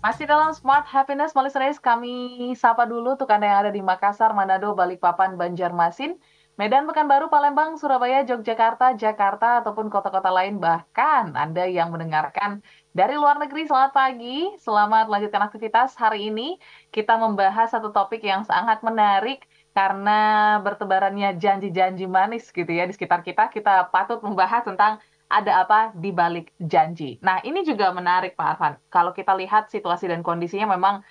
Masih 0.00 0.24
dalam 0.24 0.56
Smart 0.56 0.88
Happiness, 0.88 1.36
listeners, 1.36 1.76
kami 1.76 2.56
sapa 2.56 2.88
dulu 2.88 3.20
untuk 3.20 3.28
Anda 3.28 3.52
yang 3.52 3.60
ada 3.68 3.72
di 3.76 3.84
Makassar, 3.84 4.32
Manado, 4.32 4.72
Balikpapan, 4.72 5.36
Banjarmasin, 5.36 6.16
Medan, 6.56 6.88
Pekanbaru, 6.88 7.28
Palembang, 7.28 7.76
Surabaya, 7.76 8.24
Yogyakarta, 8.24 8.96
Jakarta, 8.96 9.60
ataupun 9.60 9.92
kota-kota 9.92 10.32
lain. 10.32 10.56
Bahkan 10.56 11.36
Anda 11.36 11.68
yang 11.68 11.92
mendengarkan 11.92 12.64
dari 12.96 13.20
luar 13.20 13.36
negeri, 13.44 13.68
selamat 13.68 13.92
pagi, 13.92 14.48
selamat 14.56 15.04
melanjutkan 15.12 15.44
aktivitas. 15.44 15.92
Hari 16.00 16.32
ini 16.32 16.56
kita 16.96 17.20
membahas 17.20 17.68
satu 17.68 17.92
topik 17.92 18.24
yang 18.24 18.40
sangat 18.48 18.80
menarik 18.80 19.44
karena 19.76 20.56
bertebarannya 20.64 21.36
janji-janji 21.36 22.08
manis 22.08 22.48
gitu 22.48 22.72
ya 22.72 22.88
di 22.88 22.96
sekitar 22.96 23.20
kita. 23.20 23.52
Kita 23.52 23.92
patut 23.92 24.24
membahas 24.24 24.64
tentang 24.64 24.96
ada 25.30 25.62
apa 25.62 25.94
di 25.94 26.10
balik 26.10 26.50
janji. 26.58 27.22
Nah, 27.22 27.38
ini 27.46 27.62
juga 27.62 27.94
menarik 27.94 28.34
Pak 28.34 28.46
Arfan. 28.58 28.74
Kalau 28.90 29.14
kita 29.14 29.30
lihat 29.38 29.70
situasi 29.70 30.10
dan 30.10 30.26
kondisinya 30.26 30.74
memang 30.74 31.06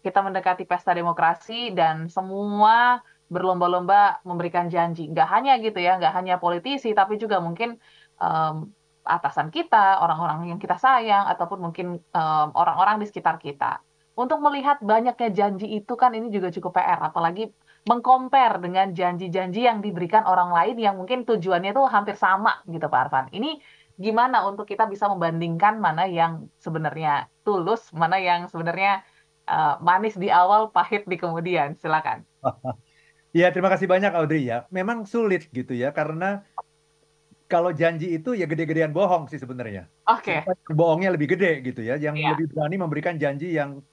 kita 0.00 0.24
mendekati 0.24 0.64
pesta 0.64 0.96
demokrasi 0.96 1.76
dan 1.76 2.08
semua 2.08 3.04
berlomba-lomba 3.28 4.24
memberikan 4.24 4.72
janji. 4.72 5.12
Nggak 5.12 5.28
hanya 5.28 5.52
gitu 5.60 5.76
ya, 5.84 6.00
nggak 6.00 6.16
hanya 6.16 6.40
politisi, 6.40 6.96
tapi 6.96 7.20
juga 7.20 7.44
mungkin 7.44 7.76
um, 8.16 8.72
atasan 9.04 9.52
kita, 9.52 10.00
orang-orang 10.00 10.48
yang 10.48 10.56
kita 10.56 10.80
sayang, 10.80 11.28
ataupun 11.28 11.60
mungkin 11.60 12.00
orang 12.16 12.56
orang-orang 12.56 12.96
di 13.04 13.06
sekitar 13.08 13.36
kita. 13.36 13.84
Untuk 14.16 14.40
melihat 14.40 14.80
banyaknya 14.80 15.28
janji 15.30 15.68
itu 15.76 15.92
kan 15.94 16.16
ini 16.16 16.32
juga 16.32 16.48
cukup 16.48 16.80
PR, 16.80 17.04
apalagi 17.04 17.52
mengcompare 17.86 18.58
dengan 18.58 18.90
janji-janji 18.90 19.64
yang 19.64 19.78
diberikan 19.78 20.26
orang 20.26 20.50
lain 20.50 20.76
yang 20.80 20.94
mungkin 20.98 21.22
tujuannya 21.22 21.70
itu 21.70 21.84
hampir 21.86 22.18
sama 22.18 22.58
gitu 22.66 22.88
Pak 22.90 23.00
Arfan. 23.08 23.26
Ini 23.30 23.60
gimana 23.98 24.46
untuk 24.46 24.66
kita 24.66 24.86
bisa 24.86 25.10
membandingkan 25.10 25.78
mana 25.78 26.06
yang 26.06 26.46
sebenarnya 26.58 27.30
tulus, 27.42 27.90
mana 27.94 28.18
yang 28.18 28.46
sebenarnya 28.50 29.02
uh, 29.50 29.78
manis 29.82 30.14
di 30.14 30.30
awal, 30.30 30.70
pahit 30.70 31.06
di 31.06 31.16
kemudian. 31.20 31.78
Silakan. 31.78 32.24
Ya, 33.36 33.52
terima 33.52 33.68
kasih 33.68 33.84
banyak 33.84 34.16
Audrey 34.16 34.48
ya. 34.48 34.64
Memang 34.72 35.04
sulit 35.04 35.52
gitu 35.52 35.76
ya 35.76 35.92
karena 35.92 36.48
kalau 37.44 37.72
janji 37.76 38.16
itu 38.16 38.32
ya 38.32 38.48
gede-gedean 38.48 38.92
bohong 38.92 39.28
sih 39.28 39.36
sebenarnya. 39.36 39.84
Oke. 40.08 40.44
Okay. 40.44 40.72
Bohongnya 40.72 41.12
lebih 41.12 41.36
gede 41.36 41.60
gitu 41.60 41.84
ya. 41.84 42.00
Yang 42.00 42.16
yeah. 42.24 42.30
lebih 42.32 42.46
berani 42.56 42.76
memberikan 42.80 43.20
janji 43.20 43.52
yang 43.52 43.84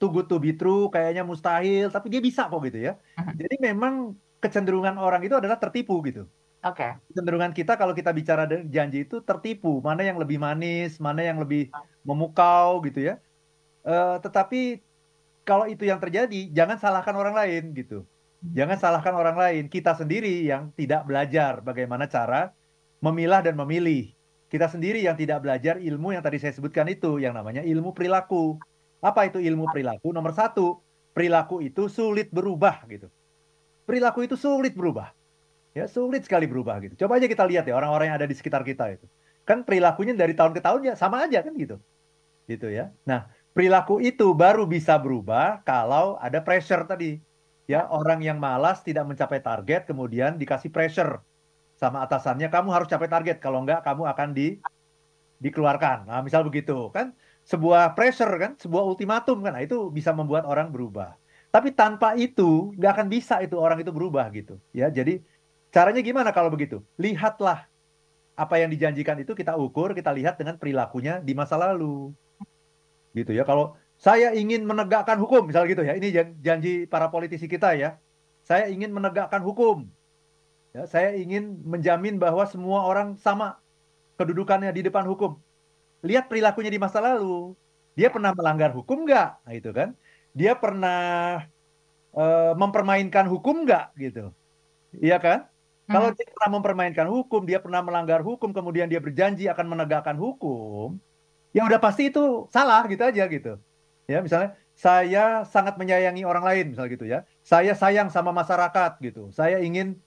too 0.00 0.08
good 0.08 0.26
to 0.32 0.40
be 0.40 0.56
true, 0.56 0.88
kayaknya 0.88 1.22
mustahil, 1.22 1.92
tapi 1.92 2.08
dia 2.08 2.24
bisa 2.24 2.48
kok 2.48 2.64
gitu 2.64 2.80
ya. 2.80 2.92
Uh-huh. 2.96 3.36
Jadi 3.36 3.60
memang 3.60 4.16
kecenderungan 4.40 4.96
orang 4.96 5.20
itu 5.20 5.36
adalah 5.36 5.60
tertipu 5.60 6.00
gitu. 6.08 6.24
Oke. 6.64 6.80
Okay. 6.80 6.90
Kecenderungan 7.12 7.52
kita 7.52 7.76
kalau 7.76 7.92
kita 7.92 8.10
bicara 8.16 8.48
janji 8.48 9.04
itu 9.04 9.20
tertipu, 9.20 9.84
mana 9.84 10.00
yang 10.00 10.16
lebih 10.16 10.40
manis, 10.40 10.96
mana 10.96 11.20
yang 11.20 11.36
lebih 11.36 11.68
memukau 12.00 12.80
gitu 12.88 13.12
ya. 13.12 13.14
Uh, 13.84 14.16
tetapi 14.24 14.80
kalau 15.44 15.68
itu 15.68 15.84
yang 15.88 16.00
terjadi, 16.00 16.48
jangan 16.52 16.80
salahkan 16.80 17.16
orang 17.16 17.36
lain 17.36 17.76
gitu. 17.76 18.04
Jangan 18.40 18.80
salahkan 18.80 19.12
orang 19.12 19.36
lain, 19.36 19.62
kita 19.68 19.92
sendiri 19.92 20.48
yang 20.48 20.72
tidak 20.72 21.04
belajar 21.04 21.60
bagaimana 21.60 22.08
cara 22.08 22.56
memilah 23.04 23.44
dan 23.44 23.52
memilih. 23.56 24.16
Kita 24.48 24.66
sendiri 24.66 25.04
yang 25.04 25.14
tidak 25.14 25.44
belajar 25.44 25.76
ilmu 25.76 26.16
yang 26.16 26.24
tadi 26.24 26.40
saya 26.40 26.56
sebutkan 26.56 26.88
itu, 26.88 27.20
yang 27.20 27.36
namanya 27.36 27.60
ilmu 27.60 27.92
perilaku. 27.92 28.56
Apa 29.00 29.26
itu 29.26 29.40
ilmu 29.40 29.72
perilaku? 29.72 30.12
Nomor 30.12 30.36
satu, 30.36 30.84
perilaku 31.16 31.64
itu 31.64 31.88
sulit 31.88 32.28
berubah 32.28 32.84
gitu. 32.86 33.08
Perilaku 33.88 34.28
itu 34.28 34.36
sulit 34.36 34.76
berubah. 34.76 35.10
Ya, 35.72 35.86
sulit 35.86 36.26
sekali 36.26 36.50
berubah 36.50 36.82
gitu. 36.84 36.94
Coba 37.06 37.16
aja 37.16 37.26
kita 37.30 37.46
lihat 37.46 37.64
ya 37.64 37.74
orang-orang 37.78 38.12
yang 38.12 38.16
ada 38.20 38.28
di 38.28 38.36
sekitar 38.36 38.66
kita 38.66 38.92
itu. 38.92 39.06
Kan 39.46 39.64
perilakunya 39.64 40.12
dari 40.12 40.36
tahun 40.36 40.52
ke 40.52 40.60
tahun 40.60 40.80
ya 40.92 40.94
sama 40.98 41.24
aja 41.24 41.40
kan 41.40 41.54
gitu. 41.56 41.80
Gitu 42.44 42.68
ya. 42.68 42.90
Nah, 43.06 43.30
perilaku 43.54 44.02
itu 44.02 44.34
baru 44.34 44.66
bisa 44.66 44.98
berubah 44.98 45.62
kalau 45.64 46.18
ada 46.20 46.42
pressure 46.42 46.84
tadi. 46.84 47.22
Ya, 47.70 47.86
orang 47.86 48.18
yang 48.18 48.42
malas 48.42 48.82
tidak 48.82 49.06
mencapai 49.06 49.38
target 49.38 49.86
kemudian 49.86 50.34
dikasih 50.34 50.74
pressure 50.74 51.22
sama 51.78 52.02
atasannya 52.02 52.50
kamu 52.50 52.68
harus 52.74 52.90
capai 52.90 53.06
target 53.06 53.38
kalau 53.38 53.62
enggak 53.62 53.86
kamu 53.86 54.10
akan 54.10 54.28
di 54.34 54.58
dikeluarkan. 55.38 56.10
Nah, 56.10 56.20
misal 56.20 56.44
begitu 56.44 56.90
kan 56.92 57.14
sebuah 57.44 57.96
pressure 57.96 58.30
kan, 58.38 58.52
sebuah 58.60 58.84
ultimatum 58.84 59.42
kan, 59.42 59.56
nah, 59.56 59.62
itu 59.64 59.90
bisa 59.90 60.12
membuat 60.14 60.46
orang 60.46 60.70
berubah. 60.70 61.16
Tapi 61.50 61.74
tanpa 61.74 62.14
itu 62.14 62.70
nggak 62.78 62.92
akan 62.94 63.06
bisa 63.10 63.42
itu 63.42 63.58
orang 63.58 63.82
itu 63.82 63.90
berubah 63.90 64.28
gitu, 64.30 64.62
ya. 64.70 64.86
Jadi 64.86 65.18
caranya 65.74 65.98
gimana 65.98 66.30
kalau 66.30 66.46
begitu? 66.46 66.84
Lihatlah 66.94 67.66
apa 68.38 68.54
yang 68.56 68.70
dijanjikan 68.70 69.18
itu 69.18 69.34
kita 69.34 69.58
ukur, 69.58 69.92
kita 69.98 70.14
lihat 70.14 70.38
dengan 70.38 70.56
perilakunya 70.62 71.18
di 71.18 71.34
masa 71.34 71.58
lalu, 71.58 72.14
gitu 73.18 73.34
ya. 73.34 73.42
Kalau 73.42 73.74
saya 73.98 74.30
ingin 74.32 74.62
menegakkan 74.62 75.18
hukum, 75.18 75.50
misal 75.50 75.66
gitu 75.66 75.82
ya, 75.82 75.98
ini 75.98 76.14
janji 76.38 76.86
para 76.86 77.10
politisi 77.10 77.50
kita 77.50 77.74
ya. 77.74 77.98
Saya 78.46 78.70
ingin 78.70 78.94
menegakkan 78.94 79.42
hukum, 79.42 79.90
ya. 80.70 80.86
Saya 80.86 81.18
ingin 81.18 81.66
menjamin 81.66 82.14
bahwa 82.16 82.46
semua 82.46 82.86
orang 82.86 83.18
sama 83.18 83.58
kedudukannya 84.22 84.70
di 84.70 84.86
depan 84.86 85.02
hukum 85.08 85.40
lihat 86.04 86.28
perilakunya 86.28 86.70
di 86.72 86.80
masa 86.80 86.98
lalu. 87.00 87.56
Dia 87.94 88.08
pernah 88.08 88.32
melanggar 88.32 88.70
hukum 88.72 89.04
nggak? 89.04 89.30
Nah, 89.44 89.52
itu 89.56 89.70
kan. 89.74 89.92
Dia 90.32 90.54
pernah 90.54 91.42
uh, 92.14 92.52
mempermainkan 92.54 93.26
hukum 93.26 93.66
nggak 93.66 93.96
gitu. 93.98 94.30
Iya 94.96 95.18
kan? 95.18 95.46
Hmm. 95.90 95.92
Kalau 95.98 96.08
dia 96.14 96.26
pernah 96.30 96.50
mempermainkan 96.58 97.06
hukum, 97.10 97.42
dia 97.46 97.58
pernah 97.58 97.82
melanggar 97.82 98.22
hukum, 98.22 98.54
kemudian 98.54 98.86
dia 98.86 99.02
berjanji 99.02 99.50
akan 99.50 99.66
menegakkan 99.66 100.14
hukum, 100.14 101.02
ya 101.50 101.66
udah 101.66 101.82
pasti 101.82 102.14
itu 102.14 102.46
salah 102.50 102.86
gitu 102.86 103.02
aja 103.02 103.26
gitu. 103.26 103.58
Ya, 104.06 104.18
misalnya 104.22 104.58
saya 104.74 105.46
sangat 105.46 105.78
menyayangi 105.78 106.26
orang 106.26 106.42
lain 106.42 106.64
misal 106.74 106.90
gitu 106.90 107.06
ya. 107.06 107.22
Saya 107.46 107.74
sayang 107.78 108.10
sama 108.10 108.34
masyarakat 108.34 108.98
gitu. 109.02 109.30
Saya 109.30 109.62
ingin 109.62 109.98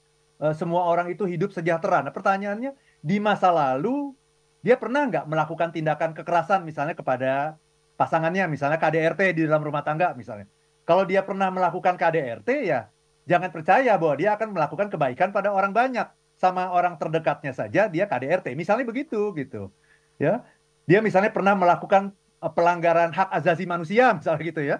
uh, 0.43 0.51
semua 0.51 0.87
orang 0.87 1.11
itu 1.11 1.23
hidup 1.23 1.55
sejahtera. 1.55 2.03
Nah, 2.03 2.11
pertanyaannya 2.11 2.75
di 2.99 3.17
masa 3.19 3.51
lalu 3.51 4.15
dia 4.63 4.79
pernah 4.79 5.03
nggak 5.11 5.27
melakukan 5.27 5.69
tindakan 5.75 6.15
kekerasan 6.15 6.63
misalnya 6.63 6.95
kepada 6.95 7.59
pasangannya, 7.99 8.47
misalnya 8.47 8.79
KDRT 8.79 9.35
di 9.35 9.41
dalam 9.43 9.59
rumah 9.59 9.83
tangga 9.83 10.15
misalnya. 10.15 10.47
Kalau 10.87 11.03
dia 11.03 11.19
pernah 11.23 11.51
melakukan 11.51 11.99
KDRT 11.99 12.49
ya 12.63 12.87
jangan 13.27 13.51
percaya 13.51 13.95
bahwa 13.95 14.15
dia 14.15 14.35
akan 14.35 14.55
melakukan 14.55 14.87
kebaikan 14.87 15.35
pada 15.35 15.51
orang 15.51 15.75
banyak. 15.75 16.07
Sama 16.33 16.73
orang 16.73 16.97
terdekatnya 16.97 17.53
saja 17.55 17.87
dia 17.87 18.07
KDRT. 18.07 18.55
Misalnya 18.55 18.87
begitu 18.87 19.35
gitu. 19.35 19.69
Ya. 20.17 20.43
Dia 20.87 20.99
misalnya 20.99 21.31
pernah 21.31 21.55
melakukan 21.55 22.11
eh, 22.43 22.51
pelanggaran 22.51 23.15
hak 23.15 23.29
asasi 23.31 23.63
manusia 23.67 24.11
misalnya 24.15 24.41
gitu 24.43 24.61
ya. 24.63 24.77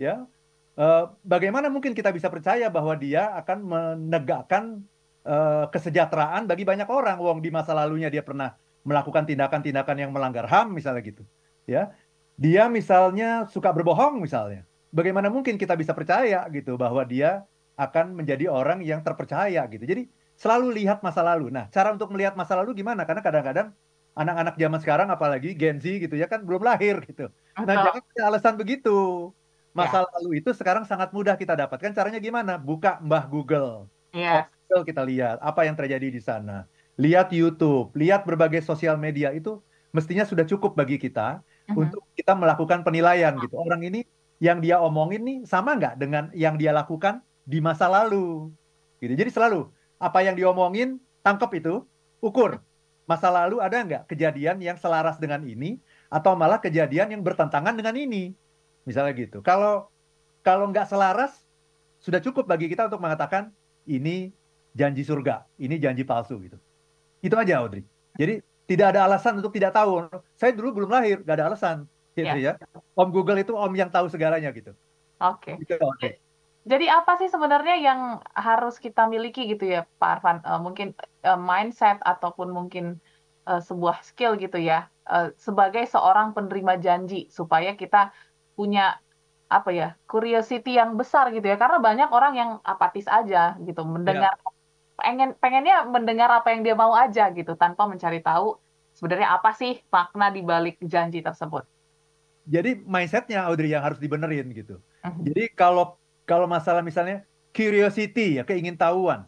Ya. 0.00 0.24
Eh, 0.72 1.04
bagaimana 1.20 1.68
mungkin 1.68 1.92
kita 1.92 2.12
bisa 2.12 2.32
percaya 2.32 2.68
bahwa 2.72 2.96
dia 2.96 3.28
akan 3.36 3.58
menegakkan 3.60 4.80
uh, 5.26 5.68
kesejahteraan 5.68 6.48
bagi 6.48 6.64
banyak 6.64 6.88
orang. 6.88 7.18
Wong 7.20 7.44
di 7.44 7.50
masa 7.52 7.76
lalunya 7.76 8.08
dia 8.08 8.24
pernah 8.24 8.56
melakukan 8.82 9.26
tindakan-tindakan 9.26 9.96
yang 9.98 10.10
melanggar 10.10 10.46
HAM 10.46 10.74
misalnya 10.74 11.02
gitu. 11.02 11.22
Ya. 11.66 11.94
Dia 12.34 12.66
misalnya 12.66 13.46
suka 13.50 13.70
berbohong 13.70 14.18
misalnya. 14.18 14.66
Bagaimana 14.92 15.32
mungkin 15.32 15.56
kita 15.56 15.72
bisa 15.78 15.96
percaya 15.96 16.44
gitu 16.52 16.76
bahwa 16.76 17.00
dia 17.06 17.46
akan 17.78 18.12
menjadi 18.12 18.50
orang 18.50 18.84
yang 18.84 19.00
terpercaya 19.00 19.64
gitu. 19.70 19.84
Jadi 19.86 20.10
selalu 20.36 20.82
lihat 20.82 21.00
masa 21.00 21.24
lalu. 21.24 21.48
Nah, 21.48 21.70
cara 21.72 21.94
untuk 21.94 22.12
melihat 22.12 22.36
masa 22.36 22.58
lalu 22.58 22.76
gimana? 22.76 23.08
Karena 23.08 23.22
kadang-kadang 23.24 23.72
anak-anak 24.12 24.54
zaman 24.60 24.80
sekarang 24.84 25.08
apalagi 25.08 25.56
Gen 25.56 25.80
Z 25.80 25.88
gitu 26.04 26.12
ya 26.20 26.28
kan 26.28 26.44
belum 26.44 26.60
lahir 26.60 27.00
gitu. 27.08 27.32
Nah, 27.56 27.74
jangan 27.88 28.02
punya 28.04 28.22
alasan 28.28 28.54
begitu. 28.60 29.30
Masa 29.72 30.04
ya. 30.04 30.08
lalu 30.20 30.44
itu 30.44 30.52
sekarang 30.52 30.84
sangat 30.84 31.16
mudah 31.16 31.40
kita 31.40 31.56
dapatkan. 31.56 31.96
Caranya 31.96 32.20
gimana? 32.20 32.60
Buka 32.60 33.00
Mbah 33.00 33.24
Google. 33.30 33.88
Iya. 34.12 34.50
Kita 34.68 35.04
lihat 35.04 35.40
apa 35.40 35.68
yang 35.68 35.76
terjadi 35.76 36.08
di 36.08 36.20
sana 36.20 36.64
lihat 37.00 37.32
YouTube, 37.32 37.92
lihat 37.96 38.28
berbagai 38.28 38.60
sosial 38.64 39.00
media 39.00 39.32
itu 39.32 39.60
mestinya 39.92 40.24
sudah 40.24 40.44
cukup 40.44 40.76
bagi 40.76 40.96
kita 40.96 41.40
uh-huh. 41.40 41.82
untuk 41.86 42.02
kita 42.16 42.36
melakukan 42.36 42.84
penilaian 42.84 43.36
gitu. 43.40 43.54
Orang 43.56 43.84
ini 43.84 44.04
yang 44.42 44.58
dia 44.58 44.80
omongin 44.82 45.22
nih 45.22 45.38
sama 45.46 45.78
nggak 45.78 45.94
dengan 46.00 46.28
yang 46.34 46.58
dia 46.58 46.74
lakukan 46.74 47.22
di 47.46 47.62
masa 47.62 47.86
lalu. 47.86 48.50
Gitu. 48.98 49.14
Jadi 49.14 49.30
selalu 49.30 49.70
apa 50.02 50.18
yang 50.26 50.34
diomongin 50.34 50.98
tangkap 51.22 51.52
itu, 51.54 51.86
ukur. 52.18 52.58
Masa 53.06 53.34
lalu 53.34 53.58
ada 53.58 53.82
nggak 53.82 54.06
kejadian 54.06 54.62
yang 54.62 54.78
selaras 54.78 55.18
dengan 55.18 55.42
ini 55.42 55.78
atau 56.06 56.38
malah 56.38 56.62
kejadian 56.62 57.10
yang 57.10 57.22
bertentangan 57.22 57.74
dengan 57.74 57.98
ini. 57.98 58.30
Misalnya 58.86 59.14
gitu. 59.14 59.42
Kalau 59.42 59.90
kalau 60.42 60.70
nggak 60.70 60.86
selaras 60.90 61.34
sudah 62.02 62.18
cukup 62.18 62.46
bagi 62.50 62.66
kita 62.66 62.90
untuk 62.90 63.02
mengatakan 63.02 63.54
ini 63.86 64.34
janji 64.74 65.02
surga, 65.06 65.46
ini 65.58 65.78
janji 65.78 66.02
palsu 66.02 66.38
gitu. 66.42 66.58
Itu 67.22 67.38
aja 67.38 67.62
Audrey. 67.62 67.86
Jadi 68.18 68.42
tidak 68.68 68.92
ada 68.92 69.08
alasan 69.08 69.38
untuk 69.38 69.54
tidak 69.54 69.72
tahu. 69.72 70.10
Saya 70.36 70.52
dulu 70.52 70.82
belum 70.82 70.90
lahir, 70.90 71.22
gak 71.22 71.38
ada 71.38 71.46
alasan. 71.54 71.76
Gitu 72.12 72.36
ya. 72.36 72.58
ya. 72.58 72.66
Om 72.98 73.08
Google 73.08 73.40
itu 73.40 73.56
om 73.56 73.72
yang 73.72 73.88
tahu 73.88 74.10
segalanya 74.10 74.52
gitu. 74.52 74.76
Oke. 75.22 75.54
Okay. 75.54 75.62
Gitu, 75.62 75.74
okay. 75.80 76.12
Jadi 76.62 76.86
apa 76.86 77.18
sih 77.18 77.26
sebenarnya 77.26 77.74
yang 77.78 78.00
harus 78.38 78.78
kita 78.78 79.10
miliki 79.10 79.50
gitu 79.50 79.66
ya 79.66 79.82
Pak 79.98 80.10
Arfan? 80.20 80.38
Uh, 80.46 80.60
mungkin 80.62 80.94
uh, 81.26 81.38
mindset 81.38 81.98
ataupun 82.06 82.54
mungkin 82.54 83.02
uh, 83.50 83.58
sebuah 83.58 84.02
skill 84.06 84.38
gitu 84.38 84.62
ya 84.62 84.86
uh, 85.10 85.34
sebagai 85.38 85.82
seorang 85.90 86.30
penerima 86.36 86.78
janji 86.78 87.26
supaya 87.32 87.74
kita 87.74 88.14
punya 88.54 88.98
apa 89.52 89.68
ya 89.74 89.88
curiosity 90.08 90.80
yang 90.80 90.96
besar 90.96 91.28
gitu 91.34 91.44
ya 91.44 91.60
karena 91.60 91.76
banyak 91.76 92.08
orang 92.08 92.34
yang 92.38 92.50
apatis 92.64 93.04
aja 93.04 93.58
gitu 93.60 93.84
mendengar 93.84 94.32
ya. 94.32 94.50
Pengen 94.96 95.34
pengennya 95.40 95.88
mendengar 95.88 96.28
apa 96.30 96.52
yang 96.52 96.62
dia 96.62 96.76
mau 96.76 96.92
aja 96.92 97.32
gitu 97.32 97.56
tanpa 97.56 97.88
mencari 97.88 98.20
tahu 98.20 98.60
sebenarnya 98.92 99.34
apa 99.34 99.56
sih 99.56 99.80
makna 99.88 100.28
di 100.28 100.44
balik 100.44 100.76
janji 100.84 101.24
tersebut. 101.24 101.64
Jadi 102.42 102.82
mindsetnya 102.82 103.46
Audrey 103.46 103.70
yang 103.70 103.86
harus 103.86 104.02
dibenerin 104.02 104.50
gitu. 104.50 104.82
Uh-huh. 105.02 105.22
Jadi 105.22 105.52
kalau 105.54 105.96
kalau 106.26 106.50
masalah 106.50 106.82
misalnya 106.82 107.22
curiosity 107.54 108.40
ya 108.40 108.42
keingintahuan, 108.42 109.24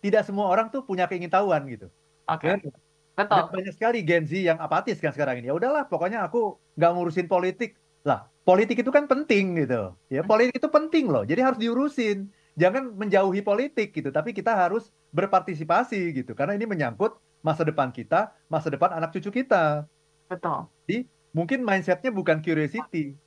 tidak 0.00 0.24
semua 0.24 0.48
orang 0.48 0.68
tuh 0.72 0.84
punya 0.84 1.04
keingintahuan 1.08 1.64
gitu. 1.68 1.88
Oke. 2.28 2.56
Okay. 2.60 2.72
Betul. 3.14 3.46
Dan 3.46 3.46
banyak 3.54 3.74
sekali 3.78 3.98
Gen 4.02 4.26
Z 4.26 4.32
yang 4.34 4.58
apatis 4.58 4.98
kan 4.98 5.14
sekarang 5.14 5.38
ini. 5.38 5.46
Ya 5.48 5.54
udahlah, 5.54 5.86
pokoknya 5.86 6.26
aku 6.26 6.58
nggak 6.74 6.90
ngurusin 6.98 7.30
politik. 7.30 7.78
Lah, 8.02 8.26
politik 8.42 8.82
itu 8.82 8.90
kan 8.90 9.06
penting 9.06 9.54
gitu. 9.54 9.94
Ya, 10.10 10.20
hmm. 10.20 10.28
politik 10.28 10.58
itu 10.58 10.68
penting 10.68 11.08
loh. 11.08 11.22
Jadi 11.22 11.40
harus 11.40 11.58
diurusin. 11.62 12.28
Jangan 12.54 12.94
menjauhi 12.94 13.42
politik 13.42 13.90
gitu, 13.90 14.14
tapi 14.14 14.30
kita 14.30 14.54
harus 14.54 14.94
berpartisipasi 15.10 16.14
gitu. 16.14 16.32
Karena 16.38 16.54
ini 16.54 16.70
menyangkut 16.70 17.18
masa 17.42 17.66
depan 17.66 17.90
kita, 17.90 18.30
masa 18.46 18.70
depan 18.70 18.94
anak 18.94 19.10
cucu 19.10 19.42
kita. 19.42 19.84
Betul. 20.30 20.70
Jadi 20.86 21.10
mungkin 21.34 21.66
mindsetnya 21.66 22.14
bukan 22.14 22.38
curiosity. 22.38 23.18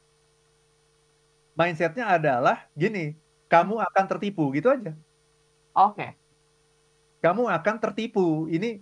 Mindsetnya 1.58 2.08
adalah 2.08 2.72
gini, 2.72 3.20
kamu 3.52 3.84
akan 3.84 4.06
tertipu 4.08 4.48
gitu 4.56 4.72
aja. 4.72 4.96
Oke. 5.76 5.94
Okay. 5.94 6.12
Kamu 7.20 7.52
akan 7.52 7.76
tertipu. 7.84 8.48
Ini 8.48 8.80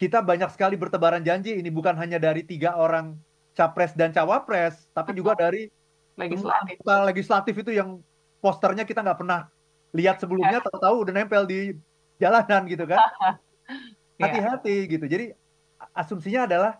kita 0.00 0.18
banyak 0.18 0.50
sekali 0.50 0.74
bertebaran 0.74 1.22
janji 1.22 1.54
ini 1.60 1.70
bukan 1.70 1.94
hanya 1.94 2.18
dari 2.18 2.42
tiga 2.42 2.74
orang 2.74 3.14
capres 3.52 3.92
dan 3.92 4.10
cawapres, 4.10 4.88
tapi 4.96 5.12
juga 5.14 5.36
dari 5.36 5.68
legislatif. 6.16 6.76
legislatif 6.82 7.54
itu 7.60 7.70
yang 7.76 8.00
posternya 8.42 8.82
kita 8.82 9.06
nggak 9.06 9.18
pernah 9.22 9.46
lihat 9.94 10.18
sebelumnya, 10.18 10.58
ya. 10.58 10.64
tahu-tahu 10.66 11.06
udah 11.06 11.12
nempel 11.14 11.46
di 11.46 11.78
jalanan 12.18 12.66
gitu 12.66 12.84
kan. 12.84 12.98
Ya. 14.20 14.28
Hati-hati 14.28 14.86
gitu. 14.86 15.04
Jadi 15.08 15.34
asumsinya 15.96 16.46
adalah 16.46 16.78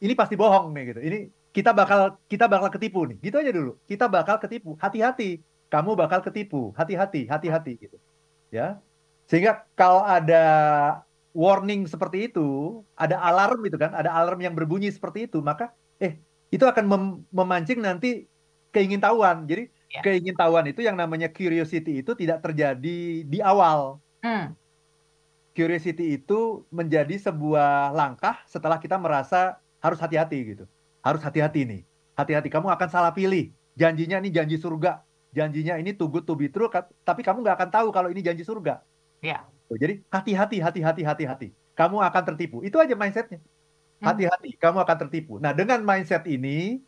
ini 0.00 0.14
pasti 0.16 0.38
bohong 0.38 0.72
nih 0.72 0.94
gitu. 0.94 1.00
Ini 1.04 1.18
kita 1.52 1.74
bakal 1.74 2.16
kita 2.30 2.48
bakal 2.48 2.72
ketipu 2.72 3.04
nih. 3.04 3.18
Gitu 3.20 3.36
aja 3.36 3.50
dulu. 3.52 3.76
Kita 3.84 4.08
bakal 4.08 4.40
ketipu. 4.40 4.78
Hati-hati. 4.80 5.42
Kamu 5.68 5.98
bakal 5.98 6.24
ketipu. 6.24 6.72
Hati-hati, 6.72 7.28
hati-hati 7.28 7.72
gitu. 7.76 7.98
Ya. 8.48 8.80
Sehingga 9.28 9.68
kalau 9.76 10.00
ada 10.00 10.44
warning 11.36 11.84
seperti 11.84 12.32
itu, 12.32 12.80
ada 12.96 13.20
alarm 13.20 13.60
itu 13.68 13.76
kan, 13.76 13.92
ada 13.92 14.08
alarm 14.08 14.40
yang 14.40 14.56
berbunyi 14.56 14.88
seperti 14.88 15.28
itu, 15.28 15.44
maka 15.44 15.76
eh 16.00 16.16
itu 16.48 16.64
akan 16.64 16.84
mem 16.88 17.04
memancing 17.28 17.84
nanti 17.84 18.24
keingintahuan. 18.72 19.44
Jadi 19.44 19.68
ya. 19.88 20.00
keingintahuan 20.04 20.68
itu 20.68 20.84
yang 20.84 20.94
namanya 20.94 21.32
curiosity 21.32 22.04
itu 22.04 22.12
tidak 22.14 22.44
terjadi 22.44 23.24
di 23.24 23.38
awal. 23.40 24.00
Hmm. 24.20 24.52
Curiosity 25.56 26.20
itu 26.20 26.62
menjadi 26.70 27.18
sebuah 27.18 27.90
langkah 27.90 28.38
setelah 28.46 28.78
kita 28.78 28.94
merasa 28.94 29.58
harus 29.82 29.98
hati-hati 29.98 30.38
gitu. 30.54 30.64
Harus 31.02 31.24
hati-hati 31.24 31.66
nih. 31.66 31.82
Hati-hati 32.14 32.46
kamu 32.50 32.70
akan 32.70 32.88
salah 32.90 33.10
pilih. 33.10 33.50
Janjinya 33.74 34.22
ini 34.22 34.30
janji 34.30 34.58
surga. 34.58 35.02
Janjinya 35.34 35.78
ini 35.78 35.94
too 35.94 36.08
good 36.08 36.24
to 36.24 36.34
be 36.38 36.48
true, 36.48 36.70
tapi 37.04 37.20
kamu 37.20 37.44
nggak 37.44 37.56
akan 37.58 37.70
tahu 37.70 37.88
kalau 37.92 38.08
ini 38.08 38.24
janji 38.24 38.42
surga. 38.46 38.80
Ya. 39.20 39.44
Jadi 39.68 40.00
hati-hati, 40.08 40.56
hati-hati, 40.62 41.02
hati-hati. 41.04 41.48
Kamu 41.76 42.00
akan 42.00 42.22
tertipu. 42.34 42.64
Itu 42.64 42.80
aja 42.80 42.96
mindsetnya. 42.96 43.38
Hmm. 44.00 44.06
Hati-hati, 44.08 44.56
kamu 44.56 44.78
akan 44.82 44.96
tertipu. 45.06 45.36
Nah, 45.38 45.52
dengan 45.52 45.84
mindset 45.84 46.24
ini, 46.24 46.80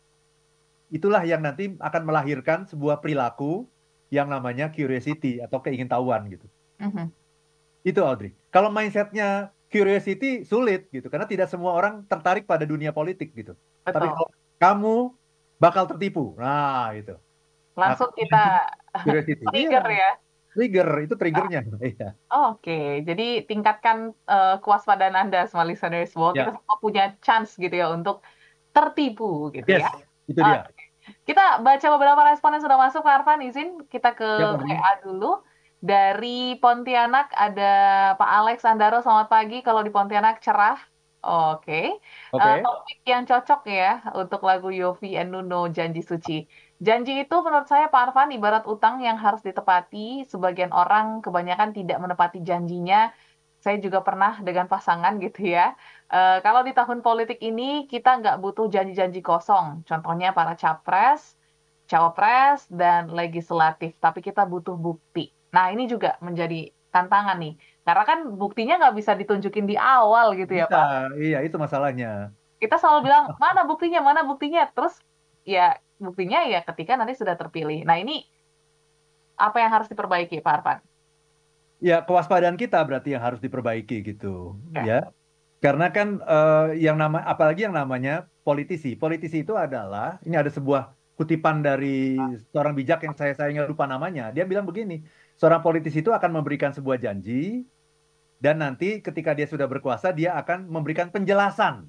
itulah 0.91 1.23
yang 1.23 1.39
nanti 1.41 1.73
akan 1.79 2.03
melahirkan 2.03 2.67
sebuah 2.67 2.99
perilaku 2.99 3.65
yang 4.11 4.27
namanya 4.27 4.69
curiosity 4.69 5.39
atau 5.39 5.63
keingintahuan 5.63 6.27
gitu. 6.27 6.45
Uh-huh. 6.83 7.07
Itu 7.81 8.03
Audrey. 8.03 8.35
Kalau 8.51 8.67
mindsetnya 8.67 9.55
curiosity 9.71 10.43
sulit 10.43 10.91
gitu, 10.91 11.07
karena 11.07 11.23
tidak 11.25 11.47
semua 11.47 11.71
orang 11.71 12.03
tertarik 12.05 12.43
pada 12.43 12.67
dunia 12.67 12.91
politik 12.91 13.31
gitu. 13.31 13.55
Betul. 13.87 13.95
Tapi 13.95 14.07
kalau 14.11 14.29
kamu 14.59 14.95
bakal 15.57 15.83
tertipu, 15.87 16.35
nah 16.35 16.91
itu. 16.91 17.15
Langsung 17.79 18.11
nah, 18.11 18.17
kita 18.19 18.43
curiosity. 19.07 19.43
trigger 19.55 19.85
iya. 19.87 19.97
ya. 19.97 20.11
Trigger 20.51 20.89
itu 21.07 21.15
triggernya. 21.15 21.59
Oh. 21.63 21.79
Iya. 21.87 22.09
Oh, 22.27 22.59
Oke, 22.59 22.67
okay. 22.67 22.87
jadi 23.07 23.47
tingkatkan 23.47 24.11
uh, 24.27 24.59
kewaspadaan 24.59 25.15
Anda 25.15 25.47
semua 25.47 25.63
listeners 25.63 26.11
bahwa 26.11 26.35
yeah. 26.35 26.37
kita 26.43 26.51
semua 26.59 26.77
punya 26.83 27.05
chance 27.23 27.55
gitu 27.55 27.71
ya 27.71 27.87
untuk 27.87 28.19
tertipu 28.75 29.51
gitu 29.55 29.67
yes, 29.71 29.87
ya. 29.87 29.91
itu 30.27 30.39
dia. 30.43 30.67
Okay. 30.67 30.80
Kita 31.25 31.61
baca 31.61 31.87
beberapa 31.97 32.21
respon 32.29 32.57
yang 32.57 32.63
sudah 32.63 32.79
masuk, 32.79 33.03
Arfan. 33.05 33.41
Izin 33.41 33.85
kita 33.89 34.13
ke 34.13 34.27
ya, 34.27 34.57
WA 34.57 34.91
dulu. 35.01 35.41
Dari 35.81 36.61
Pontianak 36.61 37.33
ada 37.33 37.73
Pak 38.13 38.29
Alex 38.29 38.61
Andaro, 38.69 39.01
selamat 39.01 39.27
pagi. 39.33 39.65
Kalau 39.65 39.81
di 39.81 39.89
Pontianak 39.89 40.37
cerah. 40.37 40.77
Oke. 41.21 41.61
Okay. 41.61 41.87
Okay. 42.33 42.53
Uh, 42.57 42.57
topik 42.65 42.99
yang 43.05 43.23
cocok 43.29 43.61
ya 43.69 44.01
untuk 44.17 44.41
lagu 44.41 44.73
Yofi 44.73 45.13
and 45.17 45.29
Nuno 45.29 45.69
Janji 45.69 46.01
Suci. 46.01 46.49
Janji 46.81 47.21
itu 47.21 47.35
menurut 47.45 47.69
saya 47.69 47.93
Pak 47.93 48.09
Arfan 48.09 48.33
ibarat 48.33 48.65
utang 48.65 49.05
yang 49.05 49.21
harus 49.21 49.45
ditepati. 49.45 50.25
Sebagian 50.25 50.73
orang 50.73 51.21
kebanyakan 51.21 51.77
tidak 51.77 52.01
menepati 52.01 52.41
janjinya. 52.41 53.13
Saya 53.61 53.77
juga 53.77 54.01
pernah 54.01 54.41
dengan 54.41 54.65
pasangan 54.65 55.21
gitu 55.21 55.45
ya. 55.45 55.77
E, 56.11 56.43
kalau 56.43 56.61
di 56.67 56.75
tahun 56.75 56.99
politik 56.99 57.39
ini 57.39 57.87
kita 57.87 58.19
nggak 58.19 58.43
butuh 58.43 58.67
janji-janji 58.67 59.23
kosong. 59.23 59.87
Contohnya 59.87 60.35
para 60.35 60.59
capres, 60.59 61.39
cawapres, 61.87 62.67
dan 62.67 63.07
legislatif. 63.15 63.95
Tapi 64.03 64.19
kita 64.19 64.43
butuh 64.43 64.75
bukti. 64.75 65.31
Nah 65.55 65.71
ini 65.71 65.87
juga 65.87 66.19
menjadi 66.19 66.67
tantangan 66.91 67.39
nih. 67.39 67.55
Karena 67.87 68.03
kan 68.03 68.19
buktinya 68.35 68.75
nggak 68.83 68.95
bisa 68.99 69.15
ditunjukin 69.15 69.65
di 69.65 69.79
awal 69.79 70.35
gitu 70.35 70.51
ya 70.51 70.67
Pak. 70.67 71.15
Iya 71.15 71.47
itu 71.47 71.55
masalahnya. 71.55 72.35
Kita 72.59 72.75
selalu 72.75 73.07
bilang 73.07 73.31
mana 73.39 73.63
buktinya, 73.63 74.03
mana 74.03 74.27
buktinya. 74.27 74.67
Terus 74.67 74.99
ya 75.47 75.79
buktinya 75.95 76.43
ya 76.45 76.59
ketika 76.61 76.99
nanti 76.99 77.15
sudah 77.15 77.39
terpilih. 77.39 77.87
Nah 77.87 77.97
ini 77.97 78.27
apa 79.39 79.63
yang 79.63 79.71
harus 79.71 79.87
diperbaiki 79.87 80.43
Pak 80.43 80.53
Arfan? 80.59 80.79
Ya 81.81 82.03
kewaspadaan 82.05 82.59
kita 82.59 82.77
berarti 82.85 83.15
yang 83.15 83.23
harus 83.23 83.41
diperbaiki 83.41 84.05
gitu 84.05 84.59
ya. 84.75 84.83
ya. 84.83 84.99
Karena 85.61 85.93
kan 85.93 86.17
uh, 86.25 86.73
yang 86.73 86.97
nama 86.97 87.21
apalagi 87.21 87.69
yang 87.69 87.77
namanya 87.77 88.25
politisi. 88.41 88.97
Politisi 88.97 89.45
itu 89.45 89.53
adalah 89.53 90.17
ini 90.25 90.33
ada 90.33 90.49
sebuah 90.49 90.97
kutipan 91.13 91.61
dari 91.61 92.17
seorang 92.49 92.73
bijak 92.73 93.05
yang 93.05 93.13
saya 93.13 93.37
saya 93.37 93.69
lupa 93.69 93.85
namanya. 93.85 94.33
Dia 94.33 94.41
bilang 94.49 94.65
begini, 94.65 95.05
seorang 95.37 95.61
politisi 95.61 96.01
itu 96.01 96.09
akan 96.09 96.41
memberikan 96.41 96.73
sebuah 96.73 96.97
janji 96.97 97.69
dan 98.41 98.57
nanti 98.57 99.05
ketika 99.05 99.37
dia 99.37 99.45
sudah 99.45 99.69
berkuasa 99.69 100.09
dia 100.09 100.33
akan 100.33 100.65
memberikan 100.65 101.13
penjelasan 101.13 101.85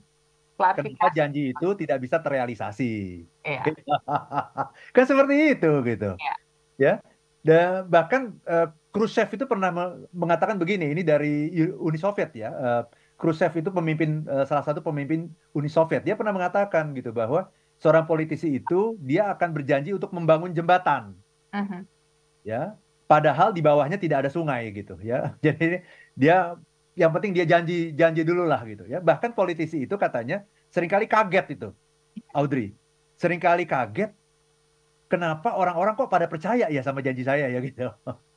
kenapa 0.71 1.09
janji 1.17 1.51
itu 1.51 1.69
tidak 1.75 1.99
bisa 2.05 2.21
terrealisasi. 2.21 3.25
Iya. 3.43 3.63
kan 4.95 5.05
seperti 5.09 5.59
itu 5.59 5.71
gitu. 5.89 6.11
Iya. 6.21 6.35
Ya. 6.79 6.95
Dan 7.43 7.91
bahkan 7.91 8.39
uh, 8.47 8.71
Khrushchev 8.95 9.33
itu 9.35 9.49
pernah 9.51 9.73
mengatakan 10.15 10.61
begini, 10.61 10.95
ini 10.95 11.03
dari 11.03 11.51
Uni 11.75 11.99
Soviet 11.99 12.31
ya. 12.37 12.55
Uh, 12.55 12.83
Khrushchev 13.23 13.55
itu 13.55 13.71
pemimpin 13.71 14.27
uh, 14.27 14.43
salah 14.43 14.67
satu 14.67 14.83
pemimpin 14.83 15.31
Uni 15.55 15.71
Soviet. 15.71 16.03
Dia 16.03 16.19
pernah 16.19 16.35
mengatakan 16.35 16.91
gitu 16.99 17.15
bahwa 17.15 17.47
seorang 17.79 18.03
politisi 18.03 18.59
itu 18.59 18.99
dia 18.99 19.31
akan 19.31 19.55
berjanji 19.55 19.95
untuk 19.95 20.11
membangun 20.11 20.51
jembatan. 20.51 21.15
Uh 21.55 21.63
-huh. 21.63 21.81
Ya. 22.43 22.75
Padahal 23.07 23.55
di 23.55 23.63
bawahnya 23.63 23.95
tidak 23.95 24.27
ada 24.27 24.31
sungai 24.33 24.75
gitu 24.75 24.99
ya. 24.99 25.31
Jadi 25.47 25.87
dia 26.19 26.59
yang 26.99 27.15
penting 27.15 27.31
dia 27.31 27.47
janji 27.47 27.95
janji 27.95 28.27
dulu 28.27 28.43
lah 28.43 28.59
gitu 28.67 28.91
ya. 28.91 28.99
Bahkan 28.99 29.39
politisi 29.39 29.87
itu 29.87 29.95
katanya 29.95 30.43
sering 30.75 30.91
kali 30.91 31.07
kaget 31.07 31.55
itu, 31.55 31.71
Audrey. 32.35 32.75
Seringkali 33.23 33.71
kaget 33.71 34.11
kenapa 35.07 35.55
orang-orang 35.55 35.95
kok 35.95 36.11
pada 36.11 36.27
percaya 36.27 36.67
ya 36.67 36.83
sama 36.83 37.05
janji 37.07 37.23
saya 37.23 37.47
ya 37.47 37.63
gitu. 37.63 37.87